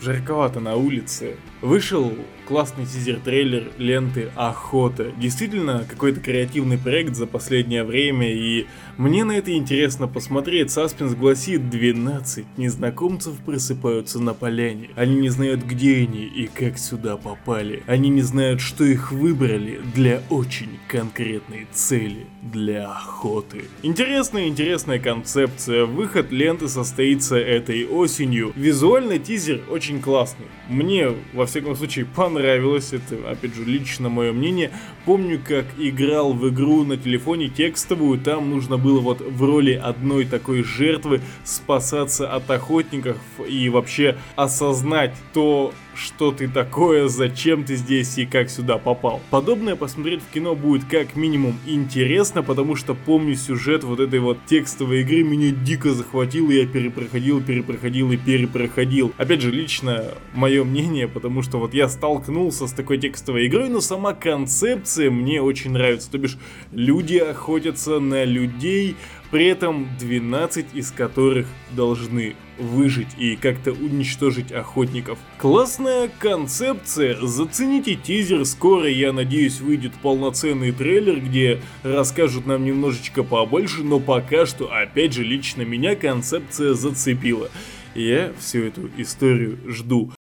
жарковато 0.01 0.59
на 0.61 0.77
улице, 0.77 1.37
вышел 1.61 2.11
классный 2.47 2.85
тизер-трейлер 2.87 3.73
ленты 3.79 4.31
«Охота». 4.35 5.13
Действительно, 5.19 5.85
какой-то 5.89 6.21
креативный 6.21 6.79
проект 6.79 7.15
за 7.17 7.27
последнее 7.27 7.85
время, 7.85 8.33
и 8.33 8.67
мне 8.97 9.25
на 9.25 9.33
это 9.33 9.53
интересно 9.53 10.09
посмотреть. 10.09 10.71
Саспенс 10.71 11.15
гласит 11.15 11.71
12 11.71 12.45
незнакомцев 12.57 13.35
просыпаются 13.45 14.21
на 14.21 14.35
поляне. 14.35 14.91
Они 14.95 15.17
не 15.17 15.31
знают, 15.31 15.63
где 15.63 15.97
они 15.97 16.25
и 16.25 16.47
как 16.47 16.79
сюда 16.79 17.17
попали. 17.17 17.83
Они 17.87 18.09
не 18.09 18.23
знают, 18.23 18.61
что 18.61 18.85
их 18.85 19.11
выбрали 19.11 19.81
для 19.95 20.23
очень 20.31 20.79
конкретной 20.89 21.67
цели, 21.73 22.27
для 22.43 22.91
охоты. 22.91 23.65
Интересная, 23.83 24.49
интересная 24.49 24.99
концепция. 24.99 25.87
Выход 25.87 26.31
ленты 26.31 26.69
состоится 26.69 27.37
этой 27.37 27.87
осенью. 27.87 28.53
Визуально 28.55 29.19
тизер 29.19 29.63
очень 29.71 30.01
классный. 30.01 30.47
Мне, 30.69 31.09
во 31.33 31.47
всяком 31.47 31.75
случае, 31.77 32.05
понравился 32.05 32.34
понравилось, 32.35 32.93
это, 32.93 33.31
опять 33.31 33.55
же, 33.55 33.65
лично 33.65 34.09
мое 34.09 34.33
мнение. 34.33 34.71
Помню, 35.05 35.41
как 35.47 35.67
играл 35.79 36.33
в 36.33 36.49
игру 36.49 36.85
на 36.85 36.97
телефоне 36.97 37.49
текстовую, 37.49 38.19
там 38.19 38.51
нужно 38.51 38.77
было 38.77 39.01
вот 39.01 39.21
в 39.21 39.45
роли 39.45 39.73
одной 39.73 40.25
такой 40.25 40.65
жертвы 40.65 41.21
спасаться 41.45 42.33
от 42.33 42.51
охотников 42.51 43.19
и 43.49 43.69
вообще 43.69 44.17
осознать 44.35 45.15
то, 45.33 45.73
что 45.97 46.33
ты 46.33 46.49
такое, 46.49 47.09
зачем 47.09 47.65
ты 47.65 47.77
здесь 47.77 48.19
и 48.19 48.27
как 48.27 48.51
сюда 48.51 48.79
попал. 48.79 49.21
Подобное 49.31 49.77
посмотреть 49.77 50.23
в 50.23 50.33
кино 50.33 50.55
будет 50.55 50.85
как 50.85 51.17
минимум 51.17 51.59
интересно, 51.67 52.43
потому 52.43 52.77
что 52.77 52.95
помню 52.95 53.35
сюжет 53.35 53.85
вот 53.85 54.01
этой 54.01 54.21
вот 54.21 54.39
текстовой 54.47 55.03
игры 55.03 55.23
меня 55.23 55.51
дико 55.51 55.93
захватил, 55.93 56.51
я 56.51 56.67
перепроходил, 56.67 57.43
перепроходил 57.43 58.13
и 58.13 58.17
перепроходил. 58.17 59.13
Опять 59.17 59.41
же, 59.41 59.51
лично 59.51 60.05
мое 60.35 60.65
мнение, 60.65 61.09
потому 61.09 61.43
что 61.43 61.59
вот 61.59 61.75
я 61.75 61.89
столкнулся 61.89 62.67
с 62.67 62.73
такой 62.73 62.99
текстовой 62.99 63.47
игрой, 63.47 63.69
но 63.69 63.81
сама 63.81 64.13
концепция 64.13 65.11
мне 65.11 65.41
очень 65.41 65.73
нравится. 65.73 66.11
То 66.11 66.19
бишь, 66.19 66.39
люди 66.73 67.17
охотятся 67.17 68.01
на 68.01 68.25
людей, 68.25 68.97
при 69.35 69.47
этом 69.47 69.89
12 69.99 70.75
из 70.75 70.93
которых 70.93 71.49
должны 71.73 72.37
выжить 72.57 73.09
и 73.19 73.35
как-то 73.35 73.73
уничтожить 73.73 74.53
охотников. 74.53 75.19
Классная 75.39 76.09
концепция, 76.21 77.17
зацените 77.21 77.97
тизер, 77.97 78.45
скоро, 78.45 78.89
я 78.89 79.13
надеюсь, 79.13 79.61
выйдет 79.61 79.91
полноценный 80.01 80.71
трейлер, 80.71 81.19
где 81.19 81.61
расскажут 81.83 82.47
нам 82.47 82.65
немножечко 82.65 83.25
побольше, 83.25 83.83
но 83.83 83.99
пока 83.99 84.47
что, 84.47 84.73
опять 84.73 85.13
же, 85.13 85.25
лично 85.25 85.63
меня 85.63 85.97
концепция 85.97 86.75
зацепила. 86.75 87.51
Я 87.97 88.33
всю 88.39 88.61
эту 88.61 88.89
историю 88.99 89.59
жду. 89.67 90.13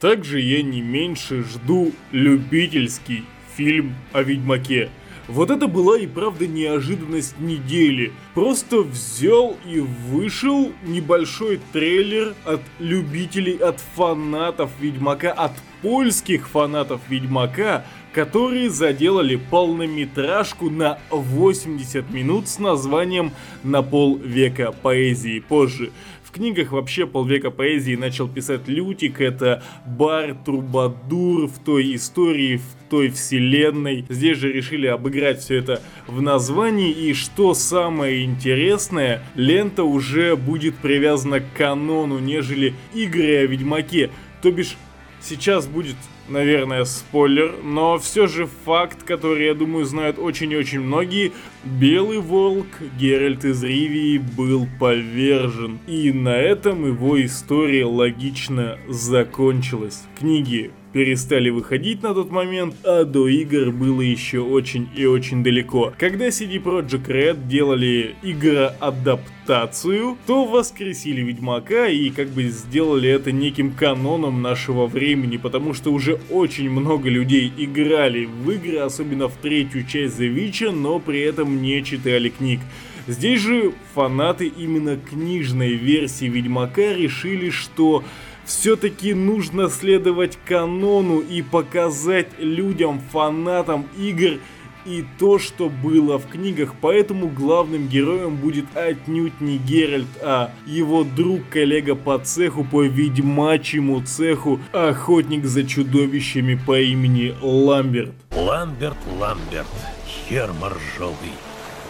Также 0.00 0.40
я 0.40 0.62
не 0.62 0.80
меньше 0.80 1.44
жду 1.44 1.92
любительский 2.10 3.24
фильм 3.54 3.94
о 4.14 4.22
Ведьмаке. 4.22 4.88
Вот 5.28 5.50
это 5.50 5.66
была 5.66 5.98
и 5.98 6.06
правда 6.06 6.46
неожиданность 6.46 7.38
недели. 7.40 8.12
Просто 8.34 8.82
взял 8.82 9.56
и 9.66 9.80
вышел 9.80 10.72
небольшой 10.84 11.60
трейлер 11.72 12.34
от 12.44 12.60
любителей, 12.78 13.56
от 13.56 13.80
фанатов 13.96 14.70
Ведьмака, 14.80 15.32
от 15.32 15.52
польских 15.82 16.48
фанатов 16.48 17.00
Ведьмака, 17.08 17.84
которые 18.16 18.70
заделали 18.70 19.36
полнометражку 19.36 20.70
на 20.70 20.98
80 21.10 22.10
минут 22.10 22.48
с 22.48 22.58
названием 22.58 23.30
«На 23.62 23.82
полвека 23.82 24.72
поэзии». 24.72 25.40
Позже 25.40 25.92
книгах 26.36 26.72
вообще 26.72 27.06
полвека 27.06 27.50
поэзии 27.50 27.96
начал 27.96 28.28
писать 28.28 28.68
Лютик, 28.68 29.22
это 29.22 29.62
бар, 29.86 30.34
трубадур 30.34 31.46
в 31.46 31.58
той 31.60 31.94
истории, 31.94 32.58
в 32.58 32.90
той 32.90 33.08
вселенной. 33.08 34.04
Здесь 34.10 34.36
же 34.36 34.52
решили 34.52 34.86
обыграть 34.86 35.40
все 35.40 35.56
это 35.56 35.80
в 36.06 36.20
названии, 36.20 36.90
и 36.90 37.14
что 37.14 37.54
самое 37.54 38.22
интересное, 38.22 39.22
лента 39.34 39.84
уже 39.84 40.36
будет 40.36 40.76
привязана 40.76 41.40
к 41.40 41.44
канону, 41.56 42.18
нежели 42.18 42.74
игры 42.92 43.38
о 43.38 43.46
Ведьмаке. 43.46 44.10
То 44.42 44.50
бишь, 44.50 44.76
сейчас 45.22 45.66
будет 45.66 45.96
наверное, 46.28 46.84
спойлер, 46.84 47.54
но 47.62 47.98
все 47.98 48.26
же 48.26 48.48
факт, 48.64 49.02
который, 49.02 49.46
я 49.46 49.54
думаю, 49.54 49.84
знают 49.84 50.18
очень 50.18 50.52
и 50.52 50.56
очень 50.56 50.80
многие. 50.80 51.32
Белый 51.64 52.18
волк 52.18 52.66
Геральт 52.98 53.44
из 53.44 53.62
Ривии 53.62 54.18
был 54.18 54.66
повержен. 54.78 55.78
И 55.86 56.12
на 56.12 56.36
этом 56.36 56.86
его 56.86 57.24
история 57.24 57.84
логично 57.84 58.78
закончилась. 58.88 60.02
Книги 60.18 60.70
перестали 60.96 61.50
выходить 61.50 62.02
на 62.02 62.14
тот 62.14 62.30
момент, 62.30 62.74
а 62.82 63.04
до 63.04 63.28
игр 63.28 63.70
было 63.70 64.00
еще 64.00 64.38
очень 64.40 64.88
и 64.96 65.04
очень 65.04 65.44
далеко. 65.44 65.92
Когда 65.98 66.28
CD 66.28 66.56
Projekt 66.56 67.06
Red 67.08 67.46
делали 67.46 68.16
игроадаптацию, 68.22 70.16
то 70.26 70.46
воскресили 70.46 71.20
Ведьмака 71.20 71.88
и 71.88 72.08
как 72.08 72.28
бы 72.28 72.44
сделали 72.44 73.10
это 73.10 73.30
неким 73.30 73.72
каноном 73.72 74.40
нашего 74.40 74.86
времени, 74.86 75.36
потому 75.36 75.74
что 75.74 75.92
уже 75.92 76.18
очень 76.30 76.70
много 76.70 77.10
людей 77.10 77.52
играли 77.58 78.24
в 78.24 78.50
игры, 78.50 78.78
особенно 78.78 79.28
в 79.28 79.36
третью 79.36 79.86
часть 79.86 80.18
The 80.18 80.34
Witcher, 80.34 80.70
но 80.70 80.98
при 80.98 81.20
этом 81.20 81.60
не 81.60 81.84
читали 81.84 82.30
книг. 82.30 82.60
Здесь 83.06 83.42
же 83.42 83.74
фанаты 83.94 84.46
именно 84.46 84.96
книжной 84.96 85.74
версии 85.74 86.24
Ведьмака 86.24 86.94
решили, 86.94 87.50
что 87.50 88.02
все-таки 88.46 89.12
нужно 89.12 89.68
следовать 89.68 90.38
канону 90.44 91.18
и 91.18 91.42
показать 91.42 92.28
людям, 92.38 93.00
фанатам 93.12 93.86
игр 93.98 94.38
и 94.86 95.04
то, 95.18 95.38
что 95.38 95.68
было 95.68 96.18
в 96.18 96.28
книгах, 96.28 96.74
поэтому 96.80 97.28
главным 97.28 97.88
героем 97.88 98.36
будет 98.36 98.66
отнюдь 98.76 99.40
не 99.40 99.58
Геральт, 99.58 100.06
а 100.22 100.52
его 100.64 101.02
друг, 101.02 101.48
коллега 101.50 101.96
по 101.96 102.18
цеху, 102.18 102.64
по 102.64 102.84
ведьмачьему 102.84 104.00
цеху, 104.02 104.60
охотник 104.72 105.44
за 105.44 105.64
чудовищами 105.64 106.58
по 106.66 106.78
имени 106.80 107.34
Ламберт. 107.42 108.14
Ламберт, 108.30 108.96
Ламберт, 109.18 109.66
хер 110.06 110.52
моржовый. 110.60 111.32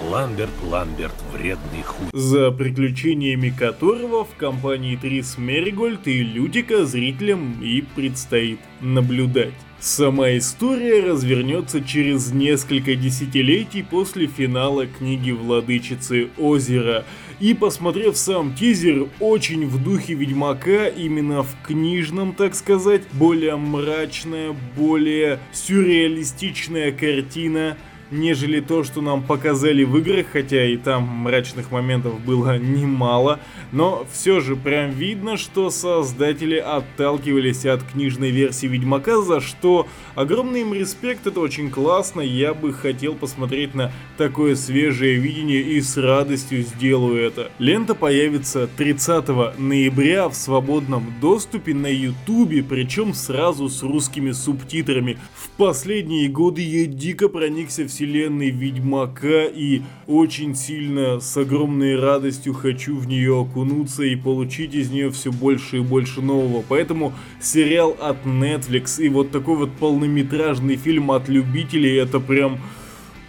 Ламберт 0.03 0.51
Ламберт, 0.63 1.15
вредный 1.33 1.83
хуй. 1.83 2.09
За 2.13 2.51
приключениями 2.51 3.49
которого 3.51 4.25
в 4.25 4.35
компании 4.37 4.97
Трис 4.97 5.39
Меригольд 5.39 6.07
и 6.07 6.23
Лютика 6.23 6.85
зрителям 6.85 7.63
и 7.63 7.81
предстоит 7.81 8.61
наблюдать. 8.81 9.55
Сама 9.81 10.37
история 10.37 11.03
развернется 11.03 11.83
через 11.83 12.31
несколько 12.33 12.95
десятилетий 12.95 13.83
после 13.83 14.27
финала 14.27 14.87
книги 14.87 15.31
Владычицы 15.31 16.29
Озера. 16.39 17.05
И 17.41 17.53
посмотрев 17.53 18.17
сам 18.17 18.55
тизер, 18.55 19.09
очень 19.21 19.67
в 19.67 19.83
духе 19.83 20.15
Ведьмака, 20.15 20.89
именно 20.89 21.43
в 21.43 21.55
книжном, 21.67 22.33
так 22.35 22.55
сказать, 22.55 23.03
более 23.13 23.57
мрачная, 23.57 24.57
более 24.77 25.39
сюрреалистичная 25.53 26.93
картина– 26.93 27.77
нежели 28.11 28.61
то, 28.61 28.85
что 28.85 29.01
нам 29.01 29.23
показали 29.23 29.85
в 29.85 29.97
играх, 29.99 30.27
хотя 30.33 30.65
и 30.65 30.77
там 30.77 31.03
мрачных 31.05 31.71
моментов 31.71 32.21
было 32.21 32.59
немало, 32.77 33.41
но 33.73 34.07
все 34.13 34.41
же 34.41 34.57
прям 34.57 34.91
видно, 34.91 35.37
что 35.37 35.71
создатели 35.71 36.57
отталкивались 36.57 37.67
от 37.67 37.83
книжной 37.83 38.31
версии 38.31 38.67
Ведьмака, 38.67 39.21
за 39.23 39.41
что 39.41 39.87
огромный 40.15 40.63
им 40.63 40.75
респект, 40.75 41.27
это 41.27 41.41
очень 41.41 41.71
классно, 41.71 42.21
я 42.21 42.55
бы 42.55 42.73
хотел 42.73 43.15
посмотреть 43.15 43.75
на 43.75 43.93
такое 44.17 44.55
свежее 44.55 45.17
видение 45.17 45.61
и 45.61 45.81
с 45.81 45.97
радостью 45.97 46.63
сделаю 46.63 47.21
это. 47.21 47.51
Лента 47.59 47.95
появится 47.95 48.69
30 48.77 49.59
ноября 49.59 50.29
в 50.29 50.35
свободном 50.35 51.15
доступе 51.21 51.75
на 51.75 51.89
ютубе, 51.89 52.63
причем 52.63 53.15
сразу 53.15 53.69
с 53.69 53.83
русскими 53.83 54.33
субтитрами. 54.33 55.19
В 55.35 55.51
последние 55.51 56.29
годы 56.29 56.63
я 56.63 56.87
дико 56.87 57.29
проникся 57.29 57.85
в 57.85 57.91
вселенной 57.97 58.51
Ведьмака 58.51 59.45
и 59.45 59.81
очень 60.07 60.55
сильно 60.55 61.19
с 61.19 61.35
огромной 61.35 61.99
радостью 61.99 62.53
хочу 62.53 62.95
в 62.97 63.09
нее 63.09 63.41
окунуться 63.41 64.03
и 64.03 64.17
получить 64.17 64.75
из 64.75 64.91
нее 64.91 65.11
все 65.11 65.33
больше 65.33 65.79
и 65.79 65.81
больше 65.81 66.21
нового. 66.21 66.63
Поэтому 66.69 67.15
сериал 67.41 67.97
от 67.99 68.19
Netflix 68.27 69.03
и 69.03 69.09
вот 69.09 69.31
такой 69.31 69.57
вот 69.57 69.73
полнометражный 69.73 70.77
фильм 70.77 71.11
от 71.11 71.29
любителей 71.31 71.97
это 71.97 72.21
прям... 72.21 72.59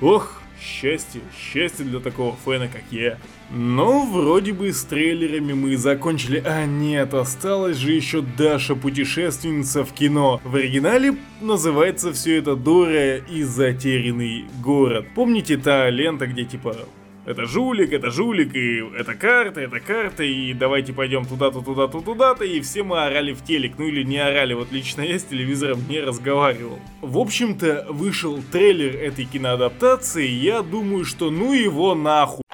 Ох, 0.01 0.36
Счастье, 0.61 1.21
счастье 1.37 1.85
для 1.85 1.99
такого 1.99 2.35
фэна, 2.35 2.67
как 2.67 2.83
я. 2.91 3.17
Но 3.49 4.05
вроде 4.05 4.53
бы 4.53 4.73
с 4.73 4.83
трейлерами 4.83 5.53
мы 5.53 5.77
закончили. 5.77 6.41
А 6.45 6.65
нет, 6.65 7.13
осталась 7.13 7.77
же 7.77 7.91
еще 7.91 8.21
Даша 8.21 8.75
путешественница 8.75 9.85
в 9.85 9.93
кино. 9.93 10.41
В 10.43 10.55
оригинале 10.55 11.15
называется 11.41 12.11
все 12.11 12.37
это 12.37 12.55
Дора 12.55 13.17
и 13.17 13.43
затерянный 13.43 14.45
город. 14.61 15.05
Помните 15.15 15.57
та 15.57 15.89
лента, 15.89 16.27
где 16.27 16.43
типа 16.43 16.75
это 17.27 17.45
жулик, 17.45 17.91
это 17.91 18.09
жулик, 18.09 18.55
и 18.55 18.81
это 18.97 19.13
карта, 19.13 19.59
это 19.59 19.81
карта, 19.81 20.23
и 20.23 20.53
давайте 20.53 20.93
пойдем 20.93 21.25
туда-то, 21.25 21.61
туда-то, 21.61 21.99
туда-то, 21.99 22.45
и 22.45 22.61
все 22.61 22.83
мы 22.83 23.03
орали 23.03 23.33
в 23.33 23.43
телек, 23.43 23.73
ну 23.77 23.85
или 23.85 24.03
не 24.03 24.17
орали, 24.17 24.53
вот 24.53 24.71
лично 24.71 25.01
я 25.01 25.19
с 25.19 25.23
телевизором 25.23 25.79
не 25.89 25.99
разговаривал. 25.99 26.79
В 27.01 27.17
общем-то, 27.17 27.87
вышел 27.89 28.41
трейлер 28.51 28.95
этой 28.95 29.25
киноадаптации, 29.25 30.25
я 30.25 30.61
думаю, 30.61 31.03
что 31.03 31.29
ну 31.29 31.53
его 31.53 31.95
нахуй. 31.95 32.46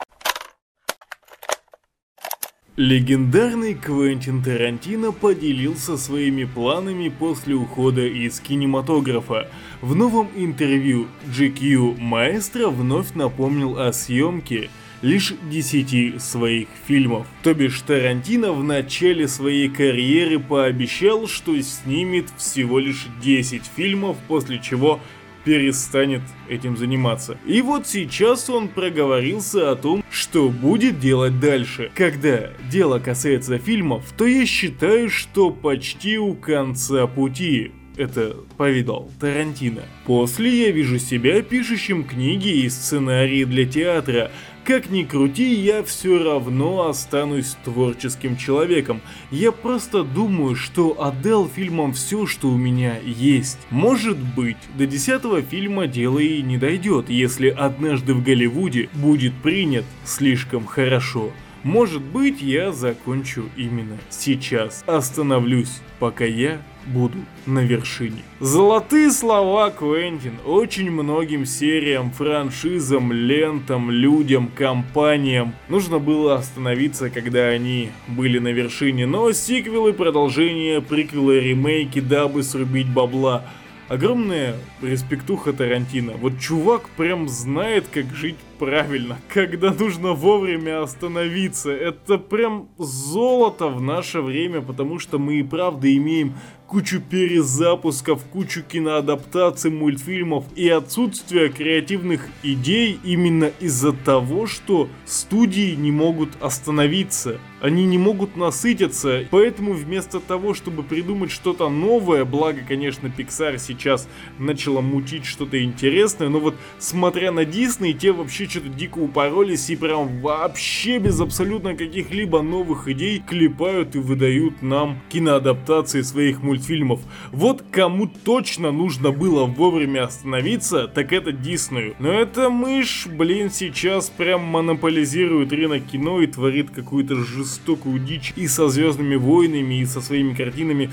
Легендарный 2.76 3.76
Квентин 3.76 4.42
Тарантино 4.42 5.12
поделился 5.12 5.96
своими 5.96 6.44
планами 6.44 7.08
после 7.08 7.54
ухода 7.54 8.02
из 8.02 8.40
кинематографа. 8.40 9.48
В 9.82 9.94
новом 9.94 10.30
интервью 10.36 11.08
GQ 11.28 12.00
Маэстро 12.00 12.70
вновь 12.70 13.14
напомнил 13.14 13.78
о 13.78 13.94
съемке 13.94 14.72
лишь 15.04 15.36
10 15.52 16.20
своих 16.20 16.68
фильмов. 16.88 17.28
То 17.44 17.54
бишь 17.54 17.80
Тарантино 17.82 18.54
в 18.54 18.64
начале 18.64 19.28
своей 19.28 19.70
карьеры 19.70 20.40
пообещал, 20.40 21.28
что 21.28 21.56
снимет 21.62 22.26
всего 22.38 22.80
лишь 22.80 23.06
10 23.22 23.70
фильмов, 23.76 24.18
после 24.28 24.58
чего 24.58 25.00
перестанет 25.44 26.22
этим 26.50 26.78
заниматься. 26.78 27.38
И 27.46 27.62
вот 27.62 27.88
сейчас 27.88 28.50
он 28.50 28.68
проговорился 28.68 29.72
о 29.72 29.76
том, 29.76 30.04
что 30.10 30.50
будет 30.50 31.00
делать 31.00 31.40
дальше. 31.40 31.92
Когда 31.96 32.50
дело 32.72 33.00
касается 33.00 33.58
фильмов, 33.58 34.06
то 34.18 34.26
я 34.26 34.46
считаю, 34.46 35.10
что 35.10 35.52
почти 35.52 36.18
у 36.18 36.34
конца 36.34 37.08
пути. 37.08 37.72
Это 37.96 38.38
повидал 38.58 39.12
Тарантино. 39.20 39.84
После 40.06 40.66
я 40.66 40.72
вижу 40.72 40.98
себя 40.98 41.44
пишущим 41.44 42.04
книги 42.04 42.50
и 42.50 42.70
сценарии 42.70 43.44
для 43.44 43.66
театра, 43.66 44.32
как 44.66 44.90
ни 44.90 45.04
крути, 45.04 45.54
я 45.54 45.84
все 45.84 46.24
равно 46.24 46.88
останусь 46.88 47.58
творческим 47.64 48.38
человеком. 48.38 49.02
Я 49.32 49.52
просто 49.52 50.04
думаю, 50.04 50.56
что 50.56 51.02
отдал 51.02 51.48
фильмам 51.48 51.94
все, 51.94 52.26
что 52.26 52.50
у 52.50 52.58
меня 52.58 52.98
есть. 53.04 53.60
Может 53.70 54.18
быть, 54.18 54.58
до 54.76 54.86
десятого 54.86 55.42
фильма 55.42 55.88
дело 55.88 56.20
и 56.20 56.42
не 56.42 56.58
дойдет, 56.58 57.10
если 57.10 57.50
однажды 57.50 58.14
в 58.14 58.24
Голливуде 58.24 58.90
будет 58.94 59.34
принят 59.36 59.86
слишком 60.06 60.66
хорошо. 60.66 61.32
Может 61.64 62.02
быть, 62.02 62.42
я 62.42 62.72
закончу 62.74 63.50
именно 63.56 63.98
сейчас. 64.10 64.84
Остановлюсь, 64.86 65.82
пока 66.00 66.26
я 66.26 66.62
буду 66.86 67.18
на 67.46 67.60
вершине. 67.60 68.24
Золотые 68.40 69.12
слова 69.12 69.70
Квентин 69.70 70.34
очень 70.46 70.92
многим 70.92 71.46
сериям, 71.46 72.12
франшизам, 72.12 73.12
лентам, 73.12 73.92
людям, 73.92 74.50
компаниям 74.56 75.54
нужно 75.70 76.00
было 76.00 76.36
остановиться, 76.36 77.10
когда 77.10 77.48
они 77.48 77.90
были 78.08 78.40
на 78.40 78.50
вершине, 78.50 79.06
но 79.06 79.32
сиквелы, 79.32 79.94
продолжения, 79.94 80.82
приквелы, 80.82 81.40
ремейки, 81.40 82.00
дабы 82.00 82.44
срубить 82.44 82.90
бабла– 82.90 83.46
огромная 83.94 84.56
респектуха 84.82 85.54
Тарантино. 85.54 86.14
Вот 86.14 86.40
чувак 86.40 86.90
прям 86.98 87.30
знает, 87.30 87.88
как 87.88 88.06
жить 88.14 88.38
правильно, 88.60 89.20
когда 89.32 89.72
нужно 89.72 90.14
вовремя 90.14 90.82
остановиться. 90.82 91.72
Это 91.72 92.18
прям 92.18 92.70
золото 92.78 93.68
в 93.68 93.82
наше 93.82 94.22
время, 94.22 94.62
потому 94.62 95.00
что 95.00 95.20
мы 95.20 95.36
и 95.36 95.44
правда 95.44 95.94
имеем 95.96 96.34
кучу 96.74 97.00
перезапусков, 97.00 98.24
кучу 98.32 98.64
киноадаптаций 98.64 99.70
мультфильмов 99.70 100.46
и 100.56 100.68
отсутствие 100.70 101.50
креативных 101.50 102.28
идей 102.42 103.00
именно 103.04 103.52
из-за 103.60 103.94
того, 103.94 104.48
что 104.48 104.90
студии 105.06 105.76
не 105.76 105.92
могут 105.92 106.30
остановиться. 106.42 107.40
Они 107.62 107.86
не 107.86 107.98
могут 107.98 108.36
насытиться, 108.36 109.24
поэтому 109.30 109.74
вместо 109.74 110.20
того, 110.20 110.54
чтобы 110.54 110.84
придумать 110.84 111.32
что-то 111.32 111.70
новое, 111.70 112.26
благо, 112.26 112.60
конечно, 112.68 113.08
Pixar 113.08 113.58
сейчас 113.58 114.10
начала 114.38 114.82
мутить 114.82 115.26
что-то 115.26 115.64
интересное, 115.64 116.28
но 116.28 116.40
вот 116.40 116.56
смотря 116.80 117.32
на 117.32 117.46
Disney, 117.46 117.94
те 117.94 118.12
вообще 118.12 118.50
что-то 118.50 118.68
дико 118.68 118.98
упоролись 118.98 119.70
и 119.70 119.78
прям 119.78 120.20
вообще 120.22 120.98
без 120.98 121.22
абсолютно 121.22 121.76
каких-либо 121.76 122.42
новых 122.42 122.90
идей 122.90 123.24
клепают 123.26 123.96
и 123.96 124.00
выдают 124.00 124.62
нам 124.62 125.00
киноадаптации 125.10 126.02
своих 126.02 126.42
мультфильмов 126.42 126.63
мультфильмов. 126.64 127.02
Вот 127.32 127.64
кому 127.72 128.08
точно 128.08 128.72
нужно 128.72 129.12
было 129.12 129.46
вовремя 129.46 130.06
остановиться, 130.06 130.88
так 130.88 131.12
это 131.12 131.32
Диснею. 131.32 131.96
Но 132.00 132.12
эта 132.12 132.50
мышь, 132.50 133.08
блин, 133.08 133.50
сейчас 133.52 134.10
прям 134.10 134.42
монополизирует 134.42 135.52
рынок 135.52 135.84
кино 135.86 136.22
и 136.22 136.28
творит 136.28 136.70
какую-то 136.72 137.16
жестокую 137.16 138.00
дичь 138.00 138.34
и 138.36 138.48
со 138.48 138.70
Звездными 138.70 139.16
войнами, 139.16 139.82
и 139.82 139.86
со 139.86 140.02
своими 140.02 140.34
картинами. 140.34 140.90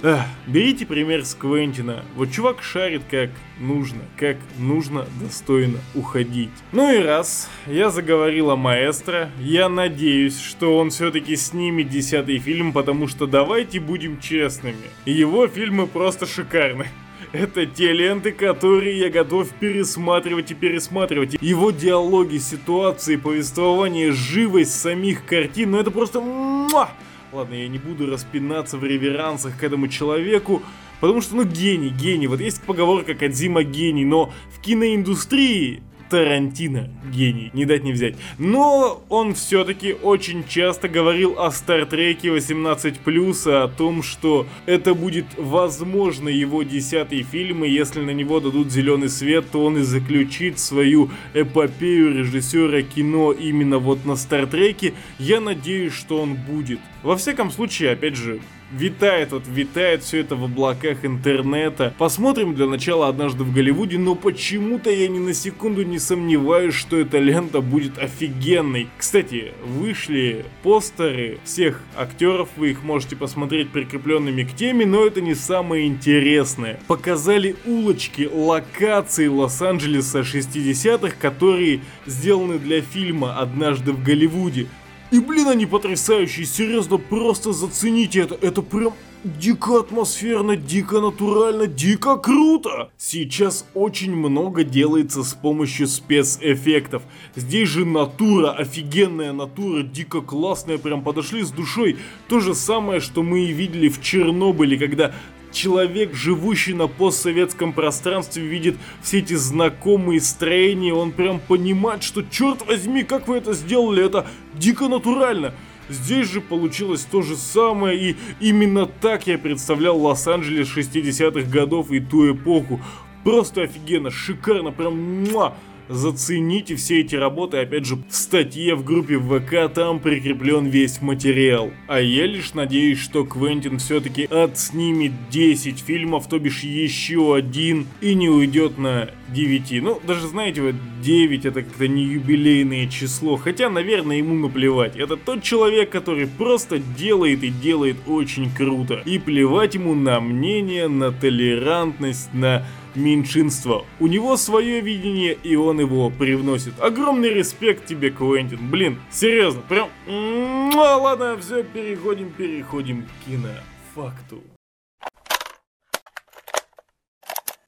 Эх, 0.00 0.20
берите 0.46 0.86
пример 0.86 1.24
с 1.24 1.34
Квентина. 1.34 2.04
Вот 2.14 2.30
чувак 2.30 2.62
шарит 2.62 3.02
как 3.10 3.30
нужно, 3.58 3.98
как 4.16 4.36
нужно 4.56 5.06
достойно 5.20 5.78
уходить. 5.96 6.52
Ну 6.70 6.92
и 6.94 7.02
раз 7.02 7.50
я 7.66 7.90
заговорил 7.90 8.52
о 8.52 8.56
маэстро, 8.56 9.28
я 9.40 9.68
надеюсь, 9.68 10.38
что 10.38 10.78
он 10.78 10.90
все-таки 10.90 11.34
снимет 11.34 11.88
десятый 11.88 12.38
фильм, 12.38 12.72
потому 12.72 13.08
что 13.08 13.26
давайте 13.26 13.80
будем 13.80 14.20
честными. 14.20 14.76
Его 15.04 15.48
фильмы 15.48 15.88
просто 15.88 16.26
шикарны. 16.26 16.86
Это 17.32 17.66
те 17.66 17.92
ленты, 17.92 18.30
которые 18.30 19.00
я 19.00 19.10
готов 19.10 19.50
пересматривать 19.50 20.52
и 20.52 20.54
пересматривать. 20.54 21.36
Его 21.40 21.72
диалоги, 21.72 22.38
ситуации, 22.38 23.16
повествование, 23.16 24.12
живость 24.12 24.80
самих 24.80 25.26
картин, 25.26 25.72
ну 25.72 25.78
это 25.78 25.90
просто... 25.90 26.20
Муа! 26.20 26.88
Ладно, 27.32 27.54
я 27.54 27.68
не 27.68 27.78
буду 27.78 28.06
распинаться 28.06 28.78
в 28.78 28.84
реверансах 28.84 29.58
к 29.58 29.62
этому 29.62 29.88
человеку. 29.88 30.62
Потому 31.00 31.20
что, 31.20 31.36
ну, 31.36 31.44
гений, 31.44 31.90
гений. 31.90 32.26
Вот 32.26 32.40
есть 32.40 32.62
поговорка 32.62 33.14
Кадзима 33.14 33.62
гений, 33.62 34.04
но 34.04 34.32
в 34.50 34.60
киноиндустрии 34.60 35.82
Тарантино 36.08 36.88
гений, 37.12 37.50
не 37.52 37.64
дать 37.64 37.84
не 37.84 37.92
взять. 37.92 38.14
Но 38.38 39.02
он 39.08 39.34
все-таки 39.34 39.92
очень 39.92 40.44
часто 40.46 40.88
говорил 40.88 41.38
о 41.38 41.50
Стартреке 41.50 42.28
18+, 42.28 43.62
о 43.62 43.68
том, 43.68 44.02
что 44.02 44.46
это 44.66 44.94
будет, 44.94 45.26
возможно, 45.36 46.28
его 46.28 46.62
десятый 46.62 47.22
фильм, 47.22 47.64
и 47.64 47.70
если 47.70 48.00
на 48.00 48.10
него 48.10 48.40
дадут 48.40 48.70
зеленый 48.70 49.08
свет, 49.08 49.46
то 49.50 49.64
он 49.64 49.78
и 49.78 49.82
заключит 49.82 50.58
свою 50.58 51.10
эпопею 51.34 52.16
режиссера 52.16 52.82
кино 52.82 53.32
именно 53.32 53.78
вот 53.78 54.04
на 54.04 54.16
Стартреке. 54.16 54.94
Я 55.18 55.40
надеюсь, 55.40 55.92
что 55.92 56.20
он 56.20 56.34
будет. 56.34 56.80
Во 57.02 57.16
всяком 57.16 57.50
случае, 57.50 57.92
опять 57.92 58.16
же, 58.16 58.40
витает, 58.70 59.32
вот 59.32 59.44
витает 59.46 60.02
все 60.02 60.20
это 60.20 60.36
в 60.36 60.44
облаках 60.44 61.04
интернета. 61.04 61.94
Посмотрим 61.98 62.54
для 62.54 62.66
начала 62.66 63.08
однажды 63.08 63.44
в 63.44 63.52
Голливуде, 63.52 63.98
но 63.98 64.14
почему-то 64.14 64.90
я 64.90 65.08
ни 65.08 65.18
на 65.18 65.34
секунду 65.34 65.82
не 65.82 65.98
сомневаюсь, 65.98 66.74
что 66.74 66.98
эта 66.98 67.18
лента 67.18 67.60
будет 67.60 67.98
офигенной. 67.98 68.88
Кстати, 68.96 69.52
вышли 69.64 70.44
постеры 70.62 71.38
всех 71.44 71.82
актеров, 71.96 72.48
вы 72.56 72.70
их 72.70 72.82
можете 72.82 73.16
посмотреть 73.16 73.70
прикрепленными 73.70 74.42
к 74.44 74.54
теме, 74.54 74.86
но 74.86 75.06
это 75.06 75.20
не 75.20 75.34
самое 75.34 75.86
интересное. 75.86 76.80
Показали 76.86 77.56
улочки, 77.66 78.28
локации 78.30 79.26
Лос-Анджелеса 79.26 80.20
60-х, 80.20 81.14
которые 81.18 81.80
сделаны 82.06 82.58
для 82.58 82.80
фильма 82.80 83.38
«Однажды 83.38 83.92
в 83.92 84.02
Голливуде». 84.02 84.66
И, 85.10 85.20
блин, 85.20 85.48
они 85.48 85.64
потрясающие, 85.64 86.44
серьезно, 86.44 86.98
просто 86.98 87.54
зацените 87.54 88.20
это, 88.20 88.34
это 88.42 88.60
прям 88.60 88.92
дико 89.24 89.80
атмосферно, 89.80 90.54
дико 90.54 91.00
натурально, 91.00 91.66
дико 91.66 92.16
круто! 92.16 92.90
Сейчас 92.98 93.66
очень 93.72 94.14
много 94.14 94.64
делается 94.64 95.24
с 95.24 95.32
помощью 95.32 95.86
спецэффектов. 95.86 97.02
Здесь 97.36 97.70
же 97.70 97.86
натура, 97.86 98.52
офигенная 98.52 99.32
натура, 99.32 99.82
дико 99.82 100.20
классная, 100.20 100.76
прям 100.76 101.02
подошли 101.02 101.42
с 101.42 101.50
душой. 101.50 101.96
То 102.28 102.40
же 102.40 102.54
самое, 102.54 103.00
что 103.00 103.22
мы 103.22 103.46
и 103.46 103.52
видели 103.52 103.88
в 103.88 104.02
Чернобыле, 104.02 104.76
когда 104.76 105.14
человек, 105.52 106.14
живущий 106.14 106.74
на 106.74 106.86
постсоветском 106.88 107.72
пространстве, 107.72 108.42
видит 108.44 108.76
все 109.02 109.18
эти 109.18 109.34
знакомые 109.34 110.20
строения, 110.20 110.94
он 110.94 111.12
прям 111.12 111.40
понимает, 111.40 112.02
что 112.02 112.22
черт 112.22 112.66
возьми, 112.66 113.02
как 113.02 113.28
вы 113.28 113.36
это 113.36 113.52
сделали, 113.52 114.04
это 114.04 114.26
дико 114.54 114.88
натурально. 114.88 115.54
Здесь 115.88 116.30
же 116.30 116.40
получилось 116.40 117.06
то 117.10 117.22
же 117.22 117.36
самое, 117.36 118.10
и 118.10 118.16
именно 118.40 118.86
так 118.86 119.26
я 119.26 119.38
представлял 119.38 119.98
Лос-Анджелес 119.98 120.68
60-х 120.68 121.48
годов 121.50 121.90
и 121.90 122.00
ту 122.00 122.30
эпоху. 122.32 122.80
Просто 123.24 123.62
офигенно, 123.62 124.10
шикарно, 124.10 124.70
прям 124.70 125.24
муа. 125.24 125.54
Зацените 125.88 126.76
все 126.76 127.00
эти 127.00 127.16
работы, 127.16 127.58
опять 127.58 127.86
же, 127.86 127.96
в 127.96 128.04
статье 128.10 128.74
в 128.74 128.84
группе 128.84 129.18
ВК, 129.18 129.72
там 129.72 130.00
прикреплен 130.00 130.66
весь 130.66 131.00
материал. 131.00 131.70
А 131.86 132.00
я 132.00 132.26
лишь 132.26 132.52
надеюсь, 132.52 132.98
что 132.98 133.24
Квентин 133.24 133.78
все-таки 133.78 134.24
отснимет 134.24 135.12
10 135.30 135.78
фильмов, 135.78 136.28
то 136.28 136.38
бишь 136.38 136.62
еще 136.62 137.34
один, 137.34 137.86
и 138.00 138.14
не 138.14 138.28
уйдет 138.28 138.76
на 138.76 139.10
9. 139.28 139.82
Ну, 139.82 140.00
даже 140.06 140.26
знаете, 140.26 140.60
вот 140.62 140.74
9 141.02 141.46
это 141.46 141.62
как-то 141.62 141.88
не 141.88 142.04
юбилейное 142.04 142.86
число, 142.88 143.36
хотя, 143.36 143.70
наверное, 143.70 144.18
ему 144.18 144.34
наплевать. 144.34 144.96
Это 144.96 145.16
тот 145.16 145.42
человек, 145.42 145.90
который 145.90 146.26
просто 146.26 146.78
делает 146.78 147.42
и 147.42 147.48
делает 147.48 147.96
очень 148.06 148.50
круто. 148.54 149.02
И 149.06 149.18
плевать 149.18 149.74
ему 149.74 149.94
на 149.94 150.20
мнение, 150.20 150.88
на 150.88 151.12
толерантность, 151.12 152.32
на 152.34 152.66
меньшинство. 152.98 153.86
У 154.00 154.06
него 154.06 154.36
свое 154.36 154.80
видение, 154.80 155.36
и 155.42 155.56
он 155.56 155.80
его 155.80 156.10
привносит. 156.10 156.78
Огромный 156.80 157.30
респект 157.30 157.86
тебе, 157.86 158.10
Квентин. 158.10 158.70
Блин, 158.70 158.98
серьезно, 159.10 159.62
прям... 159.62 159.88
Ну, 160.06 160.70
ладно, 160.76 161.36
все, 161.38 161.62
переходим, 161.62 162.30
переходим 162.30 163.04
к 163.04 163.26
кинофакту. 163.26 164.42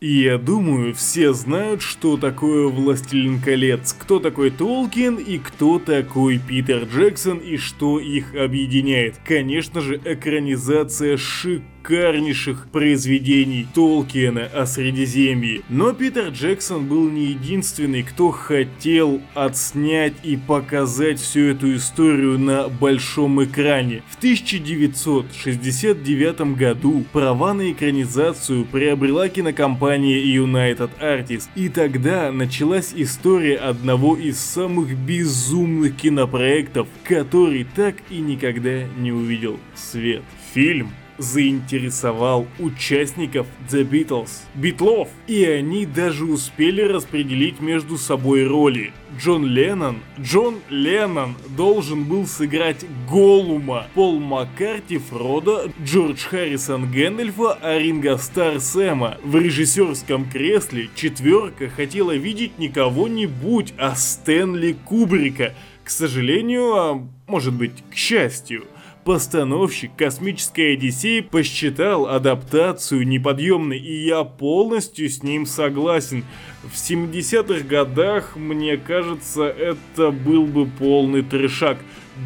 И 0.00 0.22
я 0.22 0.38
думаю, 0.38 0.94
все 0.94 1.34
знают, 1.34 1.82
что 1.82 2.16
такое 2.16 2.68
«Властелин 2.68 3.38
колец», 3.38 3.92
кто 3.92 4.18
такой 4.18 4.50
Толкин 4.50 5.16
и 5.16 5.36
кто 5.36 5.78
такой 5.78 6.38
Питер 6.38 6.84
Джексон 6.84 7.36
и 7.36 7.58
что 7.58 8.00
их 8.00 8.34
объединяет. 8.34 9.18
Конечно 9.26 9.82
же, 9.82 10.00
экранизация 10.02 11.18
шик 11.18 11.62
шикарнейших 11.90 12.68
произведений 12.70 13.66
Толкиена 13.74 14.48
о 14.54 14.64
Средиземье. 14.64 15.62
Но 15.68 15.92
Питер 15.92 16.28
Джексон 16.28 16.86
был 16.86 17.10
не 17.10 17.26
единственный, 17.26 18.04
кто 18.04 18.30
хотел 18.30 19.20
отснять 19.34 20.12
и 20.22 20.36
показать 20.36 21.18
всю 21.18 21.46
эту 21.46 21.74
историю 21.74 22.38
на 22.38 22.68
большом 22.68 23.42
экране. 23.42 24.04
В 24.08 24.18
1969 24.18 26.56
году 26.56 27.04
права 27.12 27.54
на 27.54 27.72
экранизацию 27.72 28.66
приобрела 28.66 29.28
кинокомпания 29.28 30.22
United 30.22 30.90
Artists, 31.00 31.48
и 31.56 31.68
тогда 31.68 32.30
началась 32.30 32.92
история 32.94 33.56
одного 33.56 34.16
из 34.16 34.38
самых 34.38 34.96
безумных 34.96 35.96
кинопроектов, 35.96 36.86
который 37.02 37.66
так 37.74 37.96
и 38.10 38.18
никогда 38.18 38.84
не 38.96 39.10
увидел 39.10 39.58
свет. 39.74 40.22
Фильм 40.54 40.92
заинтересовал 41.20 42.46
участников 42.58 43.46
The 43.70 43.88
Beatles, 43.88 44.30
Битлов, 44.54 45.08
и 45.26 45.44
они 45.44 45.86
даже 45.86 46.24
успели 46.24 46.80
распределить 46.80 47.60
между 47.60 47.98
собой 47.98 48.46
роли. 48.46 48.92
Джон 49.18 49.44
Леннон, 49.44 49.98
Джон 50.18 50.60
Леннон 50.70 51.34
должен 51.56 52.04
был 52.04 52.26
сыграть 52.26 52.86
Голума, 53.08 53.86
Пол 53.94 54.18
Маккарти 54.18 54.98
Фрода, 54.98 55.70
Джордж 55.84 56.24
Харрисон 56.24 56.90
Гэндальфа, 56.90 57.58
а 57.60 57.78
Ринго 57.78 58.16
Стар 58.16 58.60
Сэма. 58.60 59.18
В 59.22 59.36
режиссерском 59.36 60.28
кресле 60.30 60.88
четверка 60.94 61.68
хотела 61.68 62.12
видеть 62.12 62.58
не 62.58 62.68
кого-нибудь, 62.68 63.74
а 63.76 63.94
Стэнли 63.94 64.72
Кубрика. 64.86 65.54
К 65.84 65.90
сожалению, 65.90 66.74
а 66.74 67.08
может 67.26 67.52
быть 67.52 67.84
к 67.90 67.94
счастью– 67.94 68.64
Постановщик 69.04 69.92
«Космической 69.96 70.74
Одиссеи» 70.74 71.20
посчитал 71.20 72.06
адаптацию 72.06 73.08
неподъемной, 73.08 73.78
и 73.78 74.04
я 74.04 74.24
полностью 74.24 75.08
с 75.08 75.22
ним 75.22 75.46
согласен. 75.46 76.22
В 76.62 76.74
70-х 76.74 77.66
годах, 77.66 78.36
мне 78.36 78.76
кажется, 78.76 79.44
это 79.44 80.10
был 80.10 80.44
бы 80.44 80.66
полный 80.66 81.22
трешак. 81.22 81.78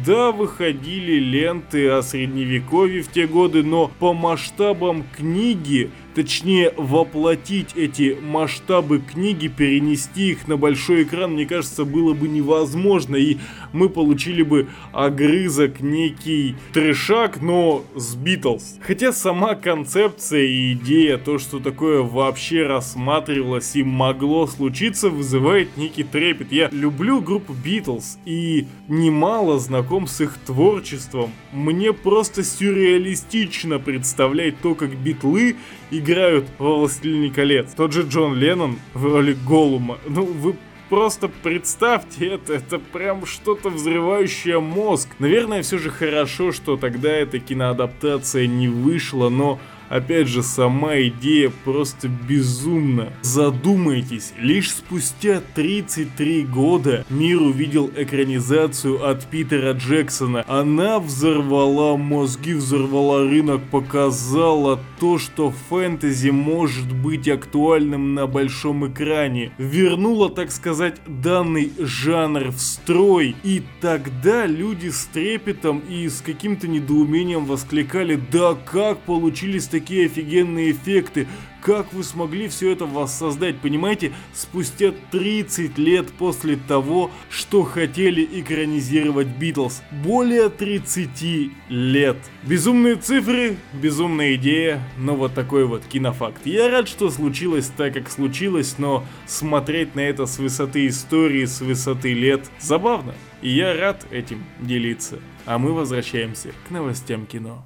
Да, 0.05 0.33
выходили 0.33 1.13
ленты 1.13 1.87
о 1.87 2.01
средневековье 2.01 3.03
в 3.03 3.07
те 3.07 3.25
годы, 3.25 3.63
но 3.63 3.89
по 3.99 4.13
масштабам 4.13 5.05
книги 5.15 5.91
точнее 6.15 6.73
воплотить 6.77 7.75
эти 7.75 8.17
масштабы 8.19 8.99
книги, 8.99 9.47
перенести 9.47 10.31
их 10.31 10.47
на 10.47 10.55
большой 10.57 11.03
экран, 11.03 11.33
мне 11.33 11.45
кажется, 11.45 11.83
было 11.83 12.13
бы 12.13 12.27
невозможно, 12.29 13.17
и 13.17 13.37
мы 13.73 13.89
получили 13.89 14.41
бы 14.41 14.69
огрызок, 14.93 15.81
некий 15.81 16.55
трешак, 16.73 17.41
но 17.41 17.83
с 17.95 18.15
Битлз. 18.15 18.79
Хотя 18.81 19.11
сама 19.11 19.55
концепция 19.55 20.43
и 20.43 20.73
идея, 20.73 21.17
то, 21.17 21.37
что 21.37 21.59
такое 21.59 22.01
вообще 22.01 22.65
рассматривалось 22.65 23.75
и 23.75 23.83
могло 23.83 24.47
случиться, 24.47 25.09
вызывает 25.09 25.75
некий 25.75 26.03
трепет. 26.03 26.51
Я 26.51 26.69
люблю 26.71 27.19
группу 27.19 27.53
Битлз 27.53 28.17
и 28.25 28.67
немало 28.87 29.59
знаком 29.59 30.07
с 30.07 30.21
их 30.21 30.37
творчеством. 30.45 31.31
Мне 31.51 31.91
просто 31.91 32.43
сюрреалистично 32.43 33.79
представлять 33.79 34.61
то, 34.61 34.75
как 34.75 34.95
битлы 34.95 35.57
и 35.91 35.99
играют 36.05 36.45
во 36.59 36.77
«Властелине 36.77 37.31
колец». 37.31 37.73
Тот 37.75 37.91
же 37.91 38.03
Джон 38.03 38.35
Леннон 38.35 38.77
в 38.93 39.03
роли 39.05 39.35
Голума. 39.45 39.97
Ну, 40.07 40.25
вы 40.25 40.55
просто 40.89 41.27
представьте 41.27 42.27
это, 42.27 42.53
это 42.53 42.77
прям 42.77 43.25
что-то 43.25 43.69
взрывающее 43.69 44.59
мозг. 44.59 45.09
Наверное, 45.17 45.63
все 45.63 45.79
же 45.79 45.89
хорошо, 45.89 46.51
что 46.51 46.77
тогда 46.77 47.09
эта 47.09 47.39
киноадаптация 47.39 48.45
не 48.45 48.67
вышла, 48.67 49.29
но 49.29 49.59
Опять 49.89 50.27
же, 50.27 50.43
сама 50.43 50.99
идея 51.01 51.51
просто 51.63 52.07
безумна. 52.07 53.13
Задумайтесь, 53.21 54.33
лишь 54.39 54.71
спустя 54.71 55.41
33 55.53 56.43
года 56.43 57.05
мир 57.09 57.41
увидел 57.41 57.91
экранизацию 57.95 59.07
от 59.07 59.25
Питера 59.25 59.73
Джексона. 59.73 60.43
Она 60.47 60.99
взорвала 60.99 61.97
мозги, 61.97 62.53
взорвала 62.53 63.29
рынок, 63.29 63.61
показала 63.69 64.79
то, 64.99 65.17
что 65.17 65.53
фэнтези 65.69 66.29
может 66.29 66.91
быть 66.91 67.27
актуальным 67.27 68.15
на 68.15 68.27
большом 68.27 68.91
экране. 68.91 69.51
Вернула, 69.57 70.29
так 70.29 70.51
сказать, 70.51 70.95
данный 71.07 71.71
жанр 71.77 72.49
в 72.49 72.59
строй. 72.59 73.35
И 73.43 73.61
тогда 73.81 74.45
люди 74.45 74.89
с 74.89 75.05
трепетом 75.05 75.79
и 75.79 76.07
с 76.09 76.21
каким-то 76.21 76.67
недоумением 76.67 77.45
воскликали, 77.45 78.19
да 78.31 78.55
как 78.55 78.99
получились 78.99 79.67
такие 79.75 80.05
офигенные 80.05 80.71
эффекты. 80.71 81.27
Как 81.61 81.91
вы 81.91 82.03
смогли 82.05 82.47
все 82.47 82.71
это 82.71 82.85
воссоздать, 82.85 83.59
понимаете, 83.59 84.13
спустя 84.33 84.93
30 85.11 85.77
лет 85.77 86.13
после 86.13 86.55
того, 86.55 87.11
что 87.29 87.63
хотели 87.63 88.23
экранизировать 88.39 89.27
Битлз. 89.27 89.81
Более 89.91 90.47
30 90.49 91.51
лет. 91.67 92.17
Безумные 92.43 92.95
цифры, 92.95 93.57
безумная 93.73 94.35
идея, 94.35 94.81
но 94.97 95.15
вот 95.15 95.33
такой 95.33 95.65
вот 95.65 95.83
кинофакт. 95.85 96.45
Я 96.45 96.69
рад, 96.69 96.87
что 96.87 97.09
случилось 97.09 97.69
так, 97.75 97.95
как 97.95 98.09
случилось, 98.09 98.75
но 98.77 99.03
смотреть 99.25 99.93
на 99.95 100.01
это 100.01 100.25
с 100.25 100.37
высоты 100.37 100.87
истории, 100.87 101.43
с 101.43 101.59
высоты 101.59 102.13
лет 102.13 102.49
забавно. 102.59 103.13
И 103.41 103.49
я 103.49 103.73
рад 103.73 104.05
этим 104.09 104.45
делиться. 104.61 105.19
А 105.45 105.57
мы 105.57 105.73
возвращаемся 105.73 106.53
к 106.67 106.71
новостям 106.71 107.25
кино. 107.25 107.65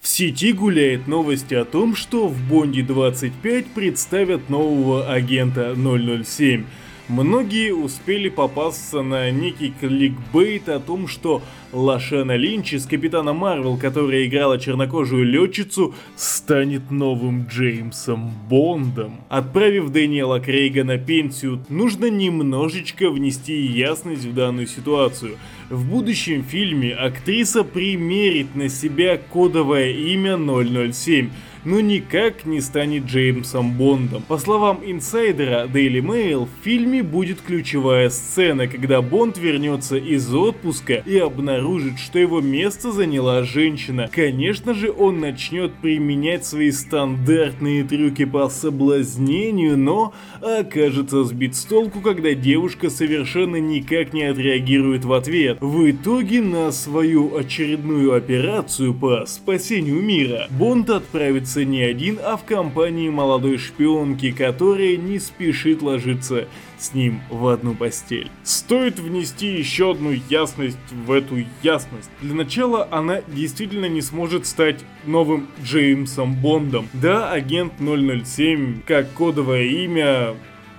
В 0.00 0.08
сети 0.20 0.52
гуляет 0.52 1.06
новость 1.06 1.50
о 1.54 1.64
том, 1.64 1.96
что 1.96 2.28
в 2.28 2.46
Бонде 2.46 2.82
25 2.82 3.68
представят 3.68 4.50
нового 4.50 5.10
агента 5.10 5.74
007. 5.74 6.66
Многие 7.10 7.74
успели 7.74 8.28
попасться 8.28 9.02
на 9.02 9.32
некий 9.32 9.74
кликбейт 9.80 10.68
о 10.68 10.78
том, 10.78 11.08
что 11.08 11.42
Лашана 11.72 12.36
Линч 12.36 12.72
из 12.72 12.86
Капитана 12.86 13.32
Марвел, 13.32 13.76
которая 13.76 14.26
играла 14.26 14.60
чернокожую 14.60 15.24
летчицу, 15.24 15.92
станет 16.14 16.92
новым 16.92 17.48
Джеймсом 17.48 18.30
Бондом. 18.48 19.22
Отправив 19.28 19.90
Дэниела 19.90 20.38
Крейга 20.38 20.84
на 20.84 20.98
пенсию, 20.98 21.64
нужно 21.68 22.08
немножечко 22.08 23.10
внести 23.10 23.60
ясность 23.60 24.24
в 24.24 24.32
данную 24.32 24.68
ситуацию. 24.68 25.36
В 25.68 25.90
будущем 25.90 26.44
фильме 26.44 26.94
актриса 26.94 27.64
примерит 27.64 28.54
на 28.54 28.68
себя 28.68 29.18
кодовое 29.18 29.90
имя 29.90 30.36
007, 30.36 31.30
но 31.64 31.80
никак 31.80 32.46
не 32.46 32.60
станет 32.60 33.04
Джеймсом 33.04 33.72
Бондом. 33.72 34.22
По 34.22 34.38
словам 34.38 34.80
инсайдера 34.84 35.66
Daily 35.66 36.00
Mail, 36.00 36.46
в 36.46 36.64
фильме 36.64 37.02
будет 37.02 37.40
ключевая 37.40 38.08
сцена, 38.10 38.66
когда 38.66 39.02
Бонд 39.02 39.38
вернется 39.38 39.96
из 39.96 40.32
отпуска 40.32 40.94
и 40.94 41.18
обнаружит, 41.18 41.98
что 41.98 42.18
его 42.18 42.40
место 42.40 42.92
заняла 42.92 43.42
женщина. 43.42 44.08
Конечно 44.12 44.74
же, 44.74 44.92
он 44.92 45.20
начнет 45.20 45.72
применять 45.74 46.44
свои 46.46 46.70
стандартные 46.70 47.84
трюки 47.84 48.24
по 48.24 48.48
соблазнению, 48.48 49.76
но 49.76 50.14
окажется 50.40 51.24
сбит 51.24 51.56
с 51.56 51.64
толку, 51.64 52.00
когда 52.00 52.34
девушка 52.34 52.90
совершенно 52.90 53.56
никак 53.56 54.12
не 54.12 54.24
отреагирует 54.24 55.04
в 55.04 55.12
ответ. 55.12 55.58
В 55.60 55.90
итоге 55.90 56.40
на 56.40 56.72
свою 56.72 57.36
очередную 57.36 58.14
операцию 58.14 58.94
по 58.94 59.24
спасению 59.26 60.00
мира 60.02 60.46
Бонд 60.50 60.90
отправится 60.90 61.49
находится 61.50 61.64
не 61.64 61.82
один, 61.82 62.18
а 62.22 62.36
в 62.36 62.44
компании 62.44 63.08
молодой 63.08 63.58
шпионки, 63.58 64.30
которая 64.30 64.96
не 64.96 65.18
спешит 65.18 65.82
ложиться 65.82 66.46
с 66.78 66.94
ним 66.94 67.20
в 67.30 67.46
одну 67.48 67.74
постель. 67.74 68.30
Стоит 68.42 68.98
внести 68.98 69.46
еще 69.58 69.90
одну 69.92 70.12
ясность 70.30 70.78
в 71.06 71.12
эту 71.12 71.44
ясность. 71.62 72.10
Для 72.20 72.34
начала 72.34 72.88
она 72.90 73.20
действительно 73.28 73.86
не 73.86 74.00
сможет 74.00 74.46
стать 74.46 74.80
новым 75.04 75.48
Джеймсом 75.62 76.34
Бондом. 76.34 76.88
Да, 76.94 77.30
агент 77.30 77.74
007, 77.78 78.82
как 78.86 79.12
кодовое 79.12 79.64
имя, 79.64 80.34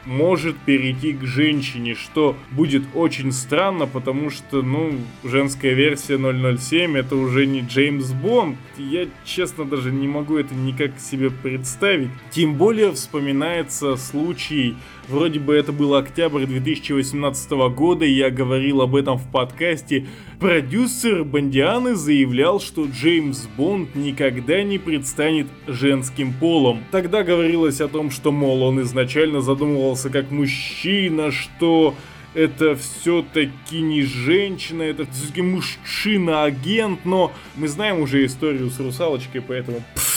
может 0.05 0.57
перейти 0.57 1.13
к 1.13 1.23
женщине, 1.23 1.95
что 1.95 2.35
будет 2.51 2.83
очень 2.93 3.31
странно, 3.31 3.85
потому 3.87 4.29
что, 4.29 4.61
ну, 4.61 4.93
женская 5.23 5.73
версия 5.73 6.17
007 6.17 6.97
это 6.97 7.15
уже 7.15 7.45
не 7.45 7.61
Джеймс 7.61 8.11
Бонд. 8.11 8.57
Я, 8.77 9.07
честно, 9.25 9.65
даже 9.65 9.91
не 9.91 10.07
могу 10.07 10.37
это 10.37 10.55
никак 10.55 10.99
себе 10.99 11.29
представить. 11.29 12.09
Тем 12.31 12.55
более 12.55 12.91
вспоминается 12.91 13.95
случай 13.95 14.75
Вроде 15.07 15.39
бы 15.39 15.53
это 15.55 15.71
был 15.71 15.95
октябрь 15.95 16.45
2018 16.45 17.51
года, 17.75 18.05
я 18.05 18.29
говорил 18.29 18.81
об 18.81 18.95
этом 18.95 19.17
в 19.17 19.29
подкасте. 19.29 20.05
Продюсер 20.39 21.23
Бондианы 21.23 21.95
заявлял, 21.95 22.59
что 22.59 22.85
Джеймс 22.85 23.47
Бонд 23.57 23.95
никогда 23.95 24.63
не 24.63 24.77
предстанет 24.77 25.47
женским 25.67 26.33
полом. 26.33 26.83
Тогда 26.91 27.23
говорилось 27.23 27.81
о 27.81 27.87
том, 27.87 28.11
что, 28.11 28.31
мол, 28.31 28.63
он 28.63 28.81
изначально 28.81 29.41
задумывался 29.41 30.09
как 30.09 30.31
мужчина, 30.31 31.31
что 31.31 31.95
это 32.33 32.75
все-таки 32.75 33.81
не 33.81 34.03
женщина, 34.03 34.83
это 34.83 35.05
все-таки 35.11 35.41
мужчина-агент, 35.41 37.05
но 37.05 37.31
мы 37.55 37.67
знаем 37.67 37.99
уже 38.01 38.25
историю 38.25 38.69
с 38.69 38.79
русалочкой, 38.79 39.41
поэтому... 39.41 39.83
Пфф, 39.95 40.10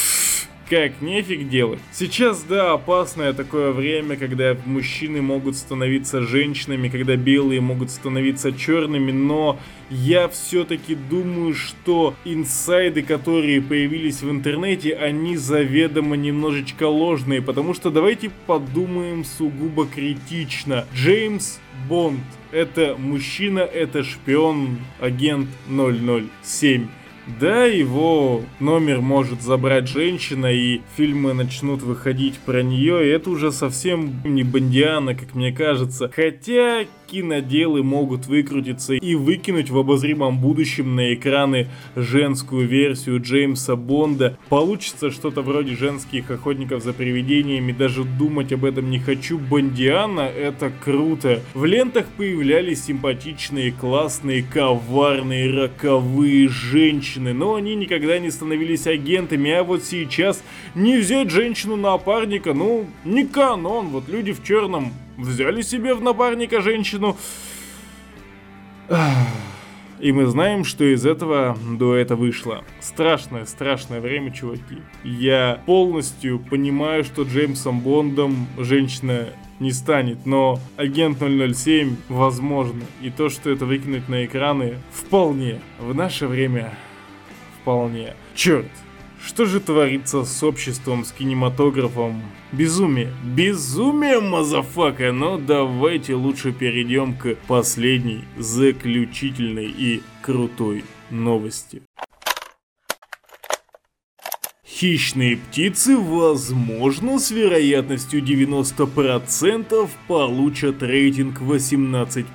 как 0.68 1.00
нефиг 1.00 1.48
делать. 1.48 1.80
Сейчас, 1.92 2.42
да, 2.42 2.72
опасное 2.72 3.32
такое 3.32 3.72
время, 3.72 4.16
когда 4.16 4.56
мужчины 4.64 5.22
могут 5.22 5.56
становиться 5.56 6.22
женщинами, 6.22 6.88
когда 6.88 7.16
белые 7.16 7.60
могут 7.60 7.90
становиться 7.90 8.52
черными, 8.52 9.12
но 9.12 9.58
я 9.90 10.28
все-таки 10.28 10.94
думаю, 10.94 11.54
что 11.54 12.14
инсайды, 12.24 13.02
которые 13.02 13.60
появились 13.60 14.22
в 14.22 14.30
интернете, 14.30 14.94
они 14.94 15.36
заведомо 15.36 16.16
немножечко 16.16 16.88
ложные, 16.88 17.42
потому 17.42 17.74
что 17.74 17.90
давайте 17.90 18.30
подумаем 18.46 19.24
сугубо 19.24 19.86
критично. 19.86 20.86
Джеймс 20.94 21.58
Бонд— 21.88 22.20
это 22.52 22.96
мужчина, 22.98 23.60
это 23.60 24.02
шпион, 24.02 24.78
агент 25.00 25.48
007. 25.68 26.88
Да, 27.40 27.64
его 27.64 28.42
номер 28.60 29.00
может 29.00 29.40
забрать 29.40 29.88
женщина, 29.88 30.52
и 30.52 30.82
фильмы 30.96 31.32
начнут 31.32 31.82
выходить 31.82 32.38
про 32.38 32.62
нее, 32.62 33.06
и 33.06 33.10
это 33.10 33.30
уже 33.30 33.50
совсем 33.50 34.20
не 34.24 34.42
Бондиана, 34.42 35.14
как 35.14 35.34
мне 35.34 35.50
кажется. 35.50 36.10
Хотя 36.14 36.84
киноделы 37.06 37.82
могут 37.82 38.26
выкрутиться 38.26 38.94
и 38.94 39.14
выкинуть 39.14 39.70
в 39.70 39.78
обозримом 39.78 40.38
будущем 40.38 40.96
на 40.96 41.14
экраны 41.14 41.68
женскую 41.96 42.66
версию 42.66 43.20
Джеймса 43.20 43.76
Бонда. 43.76 44.36
Получится 44.48 45.10
что-то 45.10 45.42
вроде 45.42 45.76
женских 45.76 46.30
охотников 46.30 46.82
за 46.82 46.92
привидениями, 46.92 47.72
даже 47.72 48.04
думать 48.04 48.52
об 48.52 48.64
этом 48.64 48.90
не 48.90 48.98
хочу. 48.98 49.38
Бондиана 49.38 50.22
это 50.22 50.72
круто. 50.84 51.40
В 51.54 51.64
лентах 51.64 52.06
появлялись 52.16 52.84
симпатичные, 52.84 53.72
классные, 53.72 54.42
коварные, 54.42 55.50
роковые 55.50 56.48
женщины, 56.48 57.32
но 57.32 57.54
они 57.54 57.74
никогда 57.74 58.18
не 58.18 58.30
становились 58.30 58.86
агентами, 58.86 59.50
а 59.50 59.64
вот 59.64 59.84
сейчас 59.84 60.42
не 60.74 60.96
взять 60.96 61.30
женщину 61.30 61.76
напарника, 61.76 62.54
ну, 62.54 62.86
не 63.04 63.24
канон, 63.24 63.88
вот 63.88 64.08
люди 64.08 64.32
в 64.32 64.42
черном 64.42 64.92
взяли 65.16 65.62
себе 65.62 65.94
в 65.94 66.02
напарника 66.02 66.60
женщину. 66.60 67.16
И 70.00 70.12
мы 70.12 70.26
знаем, 70.26 70.64
что 70.64 70.84
из 70.84 71.06
этого 71.06 71.56
дуэта 71.78 72.16
вышло. 72.16 72.64
Страшное, 72.80 73.46
страшное 73.46 74.00
время, 74.00 74.32
чуваки. 74.32 74.78
Я 75.02 75.62
полностью 75.66 76.38
понимаю, 76.38 77.04
что 77.04 77.22
Джеймсом 77.22 77.80
Бондом 77.80 78.46
женщина 78.58 79.28
не 79.60 79.70
станет, 79.72 80.26
но 80.26 80.58
агент 80.76 81.18
007 81.18 81.96
возможно. 82.08 82.82
И 83.00 83.10
то, 83.10 83.30
что 83.30 83.50
это 83.50 83.64
выкинуть 83.64 84.08
на 84.08 84.26
экраны, 84.26 84.74
вполне. 84.92 85.60
В 85.78 85.94
наше 85.94 86.26
время 86.26 86.76
вполне. 87.62 88.14
Черт, 88.34 88.70
что 89.26 89.46
же 89.46 89.60
творится 89.60 90.24
с 90.24 90.42
обществом, 90.42 91.04
с 91.04 91.12
кинематографом? 91.12 92.22
Безумие. 92.52 93.12
Безумие, 93.24 94.20
motherfucker! 94.20 95.12
Но 95.12 95.38
давайте 95.38 96.14
лучше 96.14 96.52
перейдем 96.52 97.14
к 97.14 97.34
последней, 97.46 98.24
заключительной 98.36 99.66
и 99.66 100.02
крутой 100.22 100.84
новости. 101.10 101.82
Хищные 104.84 105.38
птицы, 105.38 105.96
возможно, 105.96 107.18
с 107.18 107.30
вероятностью 107.30 108.20
90% 108.20 109.88
получат 110.06 110.82
рейтинг 110.82 111.40
18+. 111.40 112.26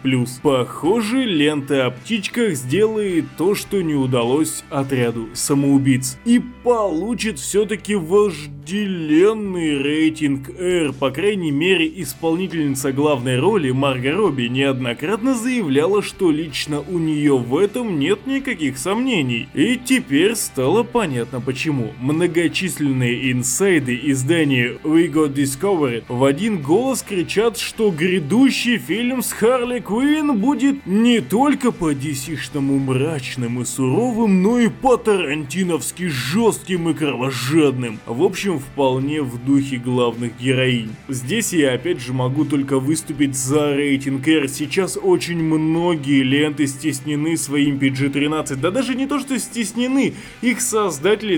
Похоже, 0.42 1.26
лента 1.26 1.86
о 1.86 1.92
птичках 1.92 2.56
сделает 2.56 3.26
то, 3.38 3.54
что 3.54 3.84
не 3.84 3.94
удалось 3.94 4.64
отряду 4.72 5.30
самоубийц. 5.36 6.18
И 6.26 6.42
получит 6.64 7.38
все-таки 7.38 7.94
вожделенный 7.94 9.78
рейтинг 9.78 10.50
R. 10.50 10.92
По 10.94 11.12
крайней 11.12 11.52
мере, 11.52 11.88
исполнительница 12.02 12.92
главной 12.92 13.38
роли 13.40 13.70
Марго 13.70 14.12
Робби 14.12 14.48
неоднократно 14.48 15.36
заявляла, 15.36 16.02
что 16.02 16.32
лично 16.32 16.80
у 16.82 16.98
нее 16.98 17.38
в 17.38 17.56
этом 17.56 18.00
нет 18.00 18.26
никаких 18.26 18.80
сомнений. 18.80 19.48
И 19.54 19.78
теперь 19.78 20.34
стало 20.34 20.82
понятно 20.82 21.42
почему. 21.42 21.94
Много 22.00 22.39
многочисленные 22.40 23.34
инсайды 23.34 24.00
издания 24.04 24.78
We 24.84 25.12
Got 25.12 25.34
Discovered 25.34 26.04
в 26.08 26.24
один 26.24 26.62
голос 26.62 27.04
кричат, 27.04 27.58
что 27.58 27.92
грядущий 27.92 28.78
фильм 28.78 29.22
с 29.22 29.34
Харли 29.34 29.80
Квинн 29.80 30.40
будет 30.40 30.86
не 30.86 31.20
только 31.20 31.74
по 31.74 31.92
DC-шному 31.92 32.80
мрачным 32.80 33.62
и 33.62 33.66
суровым, 33.66 34.42
но 34.42 34.58
и 34.58 34.70
по 34.70 34.96
тарантиновски 34.96 36.08
жестким 36.08 36.90
и 36.90 36.94
кровожадным. 36.94 38.00
В 38.06 38.24
общем, 38.24 38.60
вполне 38.60 39.22
в 39.22 39.44
духе 39.44 39.76
главных 39.76 40.32
героинь. 40.40 40.96
Здесь 41.10 41.52
я 41.52 41.74
опять 41.74 42.00
же 42.00 42.14
могу 42.14 42.46
только 42.46 42.80
выступить 42.80 43.36
за 43.36 43.76
рейтинг 43.76 44.26
R. 44.26 44.48
Сейчас 44.48 44.98
очень 45.02 45.44
многие 45.44 46.24
ленты 46.24 46.68
стеснены 46.68 47.36
своим 47.36 47.80
PG-13. 47.80 48.56
Да 48.56 48.72
даже 48.72 48.96
не 48.96 49.08
то, 49.08 49.20
что 49.20 49.38
стеснены, 49.38 50.14
их 50.42 50.62
создатели 50.62 51.38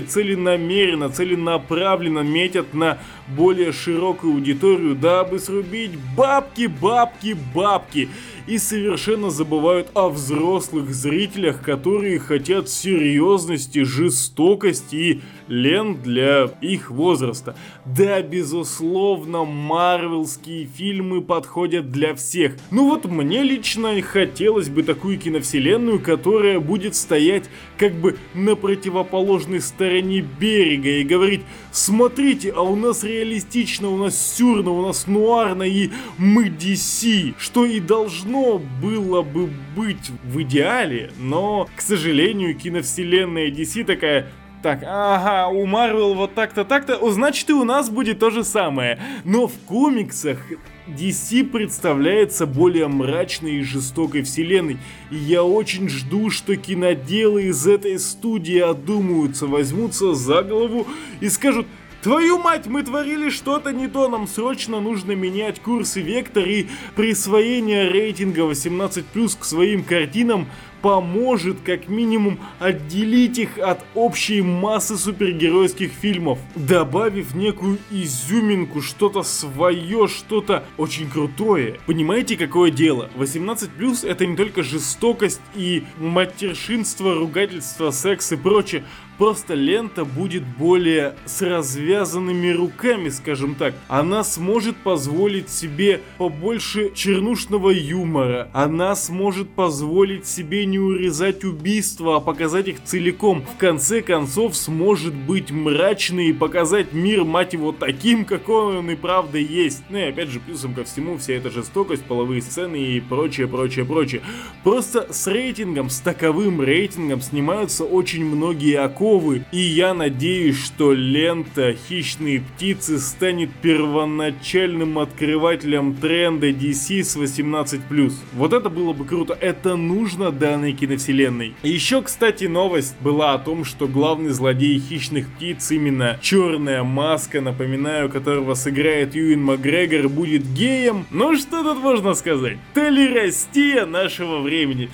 целенамеренно, 0.82 1.08
целенаправленно 1.08 2.20
метят 2.20 2.74
на 2.74 2.98
более 3.28 3.72
широкую 3.72 4.34
аудиторию, 4.34 4.94
дабы 4.94 5.38
срубить 5.38 5.92
бабки, 6.16 6.66
бабки, 6.66 7.36
бабки. 7.54 8.08
И 8.46 8.58
совершенно 8.58 9.30
забывают 9.30 9.88
о 9.94 10.08
взрослых 10.08 10.92
зрителях, 10.92 11.62
которые 11.62 12.18
хотят 12.18 12.68
серьезности, 12.68 13.84
жестокости 13.84 14.96
и 14.96 15.20
лент 15.52 16.02
для 16.02 16.50
их 16.62 16.90
возраста. 16.90 17.54
Да, 17.84 18.22
безусловно, 18.22 19.44
марвелские 19.44 20.64
фильмы 20.64 21.20
подходят 21.20 21.90
для 21.90 22.14
всех. 22.14 22.56
Ну 22.70 22.88
вот 22.88 23.04
мне 23.04 23.42
лично 23.42 24.00
хотелось 24.00 24.70
бы 24.70 24.82
такую 24.82 25.18
киновселенную, 25.18 26.00
которая 26.00 26.58
будет 26.58 26.94
стоять 26.94 27.50
как 27.76 27.92
бы 27.92 28.16
на 28.32 28.56
противоположной 28.56 29.60
стороне 29.60 30.22
берега 30.22 30.88
и 30.88 31.04
говорить, 31.04 31.42
смотрите, 31.70 32.50
а 32.52 32.62
у 32.62 32.74
нас 32.74 33.04
реалистично, 33.04 33.90
у 33.90 33.98
нас 33.98 34.36
сюрно, 34.36 34.70
у 34.70 34.86
нас 34.86 35.06
нуарно 35.06 35.64
и 35.64 35.90
мы 36.16 36.46
DC, 36.46 37.34
что 37.38 37.66
и 37.66 37.78
должно 37.78 38.58
было 38.80 39.20
бы 39.20 39.50
быть 39.76 40.10
в 40.24 40.40
идеале, 40.42 41.12
но, 41.18 41.68
к 41.76 41.82
сожалению, 41.82 42.56
киновселенная 42.56 43.50
DC 43.50 43.84
такая, 43.84 44.30
так, 44.62 44.82
ага, 44.86 45.48
у 45.48 45.66
Марвел 45.66 46.14
вот 46.14 46.34
так-то, 46.34 46.64
так-то, 46.64 47.10
значит 47.10 47.50
и 47.50 47.52
у 47.52 47.64
нас 47.64 47.90
будет 47.90 48.20
то 48.20 48.30
же 48.30 48.44
самое. 48.44 48.98
Но 49.24 49.48
в 49.48 49.58
комиксах 49.66 50.38
DC 50.86 51.44
представляется 51.44 52.46
более 52.46 52.88
мрачной 52.88 53.56
и 53.56 53.62
жестокой 53.62 54.22
вселенной, 54.22 54.78
и 55.10 55.16
я 55.16 55.42
очень 55.42 55.88
жду, 55.88 56.30
что 56.30 56.56
киноделы 56.56 57.44
из 57.44 57.66
этой 57.66 57.98
студии 57.98 58.58
одумаются, 58.58 59.46
возьмутся 59.46 60.14
за 60.14 60.42
голову 60.42 60.86
и 61.20 61.28
скажут 61.28 61.66
Твою 62.02 62.38
мать, 62.38 62.66
мы 62.66 62.82
творили 62.82 63.30
что-то 63.30 63.72
не 63.72 63.86
то, 63.86 64.08
нам 64.08 64.26
срочно 64.26 64.80
нужно 64.80 65.12
менять 65.12 65.60
курс 65.60 65.96
и 65.96 66.02
вектор 66.02 66.44
и 66.44 66.66
присвоение 66.96 67.88
рейтинга 67.88 68.40
18+, 68.40 69.38
к 69.38 69.44
своим 69.44 69.84
картинам 69.84 70.48
поможет 70.82 71.58
как 71.64 71.88
минимум 71.88 72.38
отделить 72.58 73.38
их 73.38 73.58
от 73.58 73.80
общей 73.94 74.42
массы 74.42 74.96
супергеройских 74.96 75.92
фильмов, 75.92 76.38
добавив 76.56 77.34
некую 77.34 77.78
изюминку, 77.90 78.82
что-то 78.82 79.22
свое, 79.22 80.08
что-то 80.08 80.64
очень 80.76 81.08
крутое. 81.08 81.78
Понимаете, 81.86 82.36
какое 82.36 82.70
дело? 82.70 83.08
18+, 83.16 84.06
это 84.06 84.26
не 84.26 84.36
только 84.36 84.62
жестокость 84.62 85.40
и 85.54 85.84
матершинство, 85.98 87.14
ругательство, 87.14 87.90
секс 87.92 88.32
и 88.32 88.36
прочее, 88.36 88.84
Просто 89.22 89.54
лента 89.54 90.04
будет 90.04 90.42
более 90.42 91.14
с 91.26 91.42
развязанными 91.42 92.50
руками, 92.50 93.08
скажем 93.08 93.54
так. 93.54 93.72
Она 93.86 94.24
сможет 94.24 94.76
позволить 94.78 95.48
себе 95.48 96.00
побольше 96.18 96.90
чернушного 96.92 97.70
юмора. 97.70 98.50
Она 98.52 98.96
сможет 98.96 99.48
позволить 99.50 100.26
себе 100.26 100.66
не 100.66 100.80
урезать 100.80 101.44
убийства, 101.44 102.16
а 102.16 102.20
показать 102.20 102.66
их 102.66 102.82
целиком. 102.82 103.44
В 103.44 103.58
конце 103.58 104.02
концов 104.02 104.56
сможет 104.56 105.14
быть 105.14 105.52
мрачный 105.52 106.30
и 106.30 106.32
показать 106.32 106.92
мир, 106.92 107.22
мать 107.22 107.52
его, 107.52 107.70
таким, 107.70 108.24
какой 108.24 108.78
он 108.78 108.90
и 108.90 108.96
правда 108.96 109.38
есть. 109.38 109.84
Ну 109.88 109.98
и 109.98 110.02
опять 110.02 110.30
же, 110.30 110.40
плюсом 110.40 110.74
ко 110.74 110.82
всему, 110.82 111.18
вся 111.18 111.34
эта 111.34 111.48
жестокость, 111.48 112.02
половые 112.02 112.42
сцены 112.42 112.74
и 112.74 112.98
прочее, 112.98 113.46
прочее, 113.46 113.84
прочее. 113.84 114.22
Просто 114.64 115.12
с 115.12 115.28
рейтингом, 115.28 115.90
с 115.90 116.00
таковым 116.00 116.60
рейтингом 116.60 117.20
снимаются 117.20 117.84
очень 117.84 118.24
многие 118.24 118.80
оковы 118.80 119.11
оковы, 119.12 119.44
и 119.52 119.58
я 119.58 119.94
надеюсь, 119.94 120.58
что 120.58 120.92
лента 120.92 121.74
«Хищные 121.88 122.40
птицы» 122.40 122.98
станет 122.98 123.50
первоначальным 123.62 124.98
открывателем 124.98 125.94
тренда 125.94 126.50
DC 126.50 127.02
с 127.02 127.16
18+. 127.16 128.12
Вот 128.32 128.52
это 128.52 128.70
было 128.70 128.92
бы 128.92 129.04
круто, 129.04 129.36
это 129.38 129.76
нужно 129.76 130.30
данной 130.30 130.72
киновселенной. 130.72 131.54
Еще, 131.62 132.02
кстати, 132.02 132.44
новость 132.44 132.96
была 133.00 133.34
о 133.34 133.38
том, 133.38 133.64
что 133.64 133.86
главный 133.86 134.30
злодей 134.30 134.78
«Хищных 134.78 135.28
птиц» 135.28 135.70
именно 135.70 136.18
Черная 136.22 136.82
Маска, 136.82 137.40
напоминаю, 137.40 138.08
которого 138.08 138.54
сыграет 138.54 139.14
Юин 139.14 139.42
Макгрегор, 139.42 140.08
будет 140.08 140.42
геем. 140.54 141.06
Ну 141.10 141.36
что 141.36 141.62
тут 141.62 141.82
можно 141.82 142.14
сказать? 142.14 142.58
Толерастия 142.74 143.86
нашего 143.86 144.40
времени. 144.40 144.90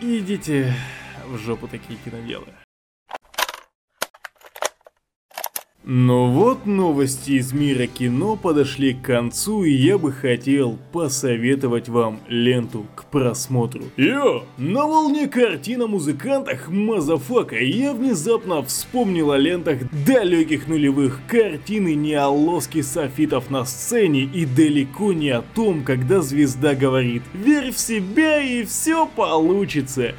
Идите 0.00 0.74
в 1.26 1.38
жопу 1.38 1.68
такие 1.68 1.98
киноделы. 2.04 2.46
Ну 5.88 6.32
вот 6.32 6.66
новости 6.66 7.38
из 7.38 7.52
мира 7.52 7.86
кино 7.86 8.34
подошли 8.34 8.92
к 8.92 9.02
концу, 9.02 9.62
и 9.62 9.70
я 9.70 9.98
бы 9.98 10.10
хотел 10.10 10.76
посоветовать 10.92 11.88
вам 11.88 12.18
ленту 12.26 12.86
к 12.96 13.04
просмотру. 13.04 13.84
Yo! 13.96 14.42
На 14.58 14.84
волне 14.84 15.28
картин 15.28 15.82
о 15.82 15.86
музыкантах 15.86 16.70
motherfucker 16.70 17.54
я 17.60 17.92
внезапно 17.92 18.64
вспомнил 18.64 19.30
о 19.30 19.38
лентах 19.38 19.78
далеких 20.04 20.66
нулевых, 20.66 21.20
картины 21.28 21.94
не 21.94 22.14
о 22.14 22.30
лоске 22.30 22.82
софитов 22.82 23.48
на 23.48 23.64
сцене 23.64 24.22
и 24.22 24.44
далеко 24.44 25.12
не 25.12 25.30
о 25.30 25.42
том, 25.42 25.84
когда 25.84 26.20
звезда 26.20 26.74
говорит 26.74 27.22
«Верь 27.32 27.70
в 27.70 27.78
себя 27.78 28.42
и 28.42 28.64
все 28.64 29.06
получится» 29.06 30.16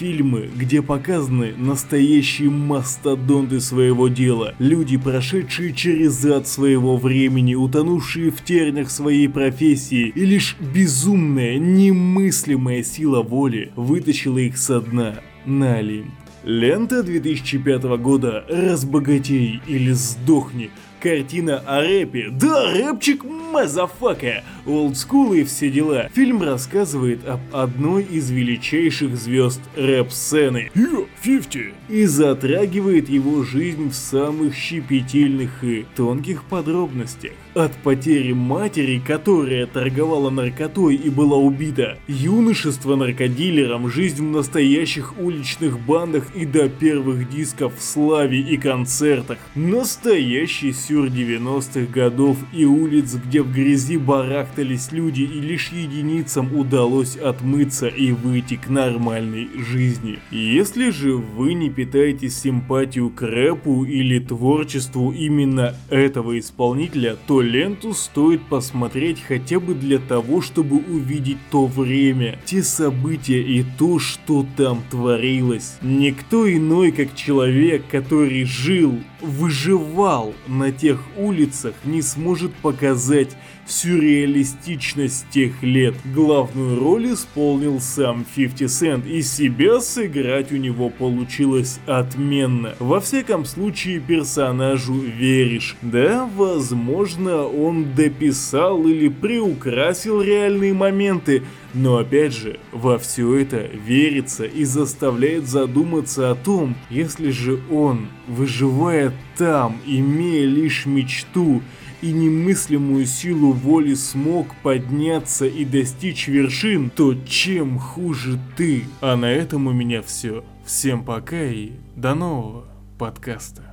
фильмы, 0.00 0.48
где 0.56 0.80
показаны 0.80 1.52
настоящие 1.58 2.48
мастодонты 2.48 3.60
своего 3.60 4.08
дела, 4.08 4.54
люди, 4.58 4.96
прошедшие 4.96 5.74
через 5.74 6.24
ад 6.24 6.48
своего 6.48 6.96
времени, 6.96 7.54
утонувшие 7.54 8.30
в 8.30 8.42
тернях 8.42 8.90
своей 8.90 9.28
профессии, 9.28 10.10
и 10.14 10.24
лишь 10.24 10.56
безумная, 10.58 11.58
немыслимая 11.58 12.82
сила 12.82 13.22
воли 13.22 13.72
вытащила 13.76 14.38
их 14.38 14.56
со 14.56 14.80
дна 14.80 15.16
на 15.44 15.74
Олимп. 15.74 16.14
Лента 16.44 17.02
2005 17.02 17.82
года 17.98 18.46
«Разбогатей 18.48 19.60
или 19.66 19.92
сдохни» 19.92 20.70
Картина 21.00 21.62
о 21.66 21.80
рэпе. 21.80 22.28
Да, 22.30 22.72
рэпчик 22.72 23.24
motherfucker. 23.24 24.44
Олдскул 24.66 25.32
и 25.32 25.44
все 25.44 25.70
дела. 25.70 26.10
Фильм 26.14 26.42
рассказывает 26.42 27.26
об 27.26 27.40
одной 27.52 28.02
из 28.02 28.30
величайших 28.30 29.16
звезд 29.16 29.62
рэп-сцены. 29.76 30.70
Yeah, 30.74 31.06
50. 31.22 31.72
И 31.88 32.04
затрагивает 32.04 33.08
его 33.08 33.42
жизнь 33.44 33.90
в 33.90 33.94
самых 33.94 34.54
щепетильных 34.54 35.64
и 35.64 35.86
тонких 35.96 36.44
подробностях. 36.44 37.32
От 37.60 37.76
потери 37.76 38.32
матери, 38.32 39.02
которая 39.06 39.66
торговала 39.66 40.30
наркотой 40.30 40.94
и 40.94 41.10
была 41.10 41.36
убита, 41.36 41.98
юношество 42.08 42.96
наркодилером, 42.96 43.90
жизнь 43.90 44.26
в 44.26 44.30
настоящих 44.30 45.18
уличных 45.18 45.78
бандах 45.78 46.34
и 46.34 46.46
до 46.46 46.70
первых 46.70 47.28
дисков 47.28 47.74
в 47.76 47.82
славе 47.82 48.40
и 48.40 48.56
концертах. 48.56 49.36
Настоящий 49.54 50.72
сюр 50.72 51.08
90-х 51.08 51.92
годов 51.92 52.38
и 52.54 52.64
улиц, 52.64 53.16
где 53.16 53.42
в 53.42 53.52
грязи 53.52 53.98
барахтались 53.98 54.90
люди 54.90 55.20
и 55.20 55.40
лишь 55.40 55.68
единицам 55.68 56.56
удалось 56.56 57.16
отмыться 57.16 57.88
и 57.88 58.12
выйти 58.12 58.54
к 58.54 58.70
нормальной 58.70 59.50
жизни. 59.58 60.18
Если 60.30 60.88
же 60.88 61.12
вы 61.12 61.52
не 61.52 61.68
питаете 61.68 62.30
симпатию 62.30 63.10
к 63.10 63.20
рэпу 63.20 63.84
или 63.84 64.18
творчеству 64.18 65.12
именно 65.12 65.74
этого 65.90 66.38
исполнителя, 66.38 67.18
то 67.26 67.42
ленту 67.50 67.92
стоит 67.92 68.42
посмотреть 68.46 69.20
хотя 69.20 69.58
бы 69.60 69.74
для 69.74 69.98
того, 69.98 70.40
чтобы 70.40 70.76
увидеть 70.76 71.38
то 71.50 71.66
время, 71.66 72.38
те 72.44 72.62
события 72.62 73.42
и 73.42 73.64
то, 73.78 73.98
что 73.98 74.46
там 74.56 74.82
творилось. 74.90 75.76
Никто 75.82 76.50
иной, 76.50 76.92
как 76.92 77.14
человек, 77.14 77.84
который 77.90 78.44
жил, 78.44 78.98
выживал 79.20 80.34
на 80.46 80.72
тех 80.72 81.02
улицах, 81.16 81.74
не 81.84 82.02
сможет 82.02 82.54
показать 82.54 83.36
сюрреалистичность 83.70 85.26
тех 85.30 85.62
лет. 85.62 85.94
Главную 86.14 86.78
роль 86.78 87.12
исполнил 87.12 87.80
сам 87.80 88.24
50 88.34 88.60
Cent, 88.68 89.08
и 89.08 89.22
себя 89.22 89.80
сыграть 89.80 90.52
у 90.52 90.56
него 90.56 90.90
получилось 90.90 91.80
отменно. 91.86 92.74
Во 92.78 93.00
всяком 93.00 93.44
случае, 93.44 94.00
персонажу 94.00 94.94
веришь. 94.94 95.76
Да, 95.82 96.28
возможно, 96.36 97.44
он 97.44 97.94
дописал 97.94 98.86
или 98.86 99.08
приукрасил 99.08 100.20
реальные 100.22 100.74
моменты, 100.74 101.42
но 101.74 101.98
опять 101.98 102.34
же, 102.34 102.58
во 102.72 102.98
все 102.98 103.36
это 103.36 103.58
верится 103.58 104.44
и 104.44 104.64
заставляет 104.64 105.46
задуматься 105.46 106.30
о 106.30 106.34
том, 106.34 106.76
если 106.90 107.30
же 107.30 107.60
он, 107.70 108.08
выживая 108.26 109.12
там, 109.36 109.78
имея 109.86 110.46
лишь 110.46 110.86
мечту, 110.86 111.62
и 112.02 112.12
немыслимую 112.12 113.06
силу 113.06 113.52
воли 113.52 113.94
смог 113.94 114.54
подняться 114.62 115.46
и 115.46 115.64
достичь 115.64 116.28
вершин, 116.28 116.90
то 116.90 117.14
чем 117.26 117.78
хуже 117.78 118.38
ты? 118.56 118.84
А 119.00 119.16
на 119.16 119.30
этом 119.30 119.66
у 119.66 119.72
меня 119.72 120.02
все. 120.02 120.44
Всем 120.64 121.04
пока 121.04 121.42
и 121.42 121.72
до 121.96 122.14
нового 122.14 122.64
подкаста. 122.98 123.69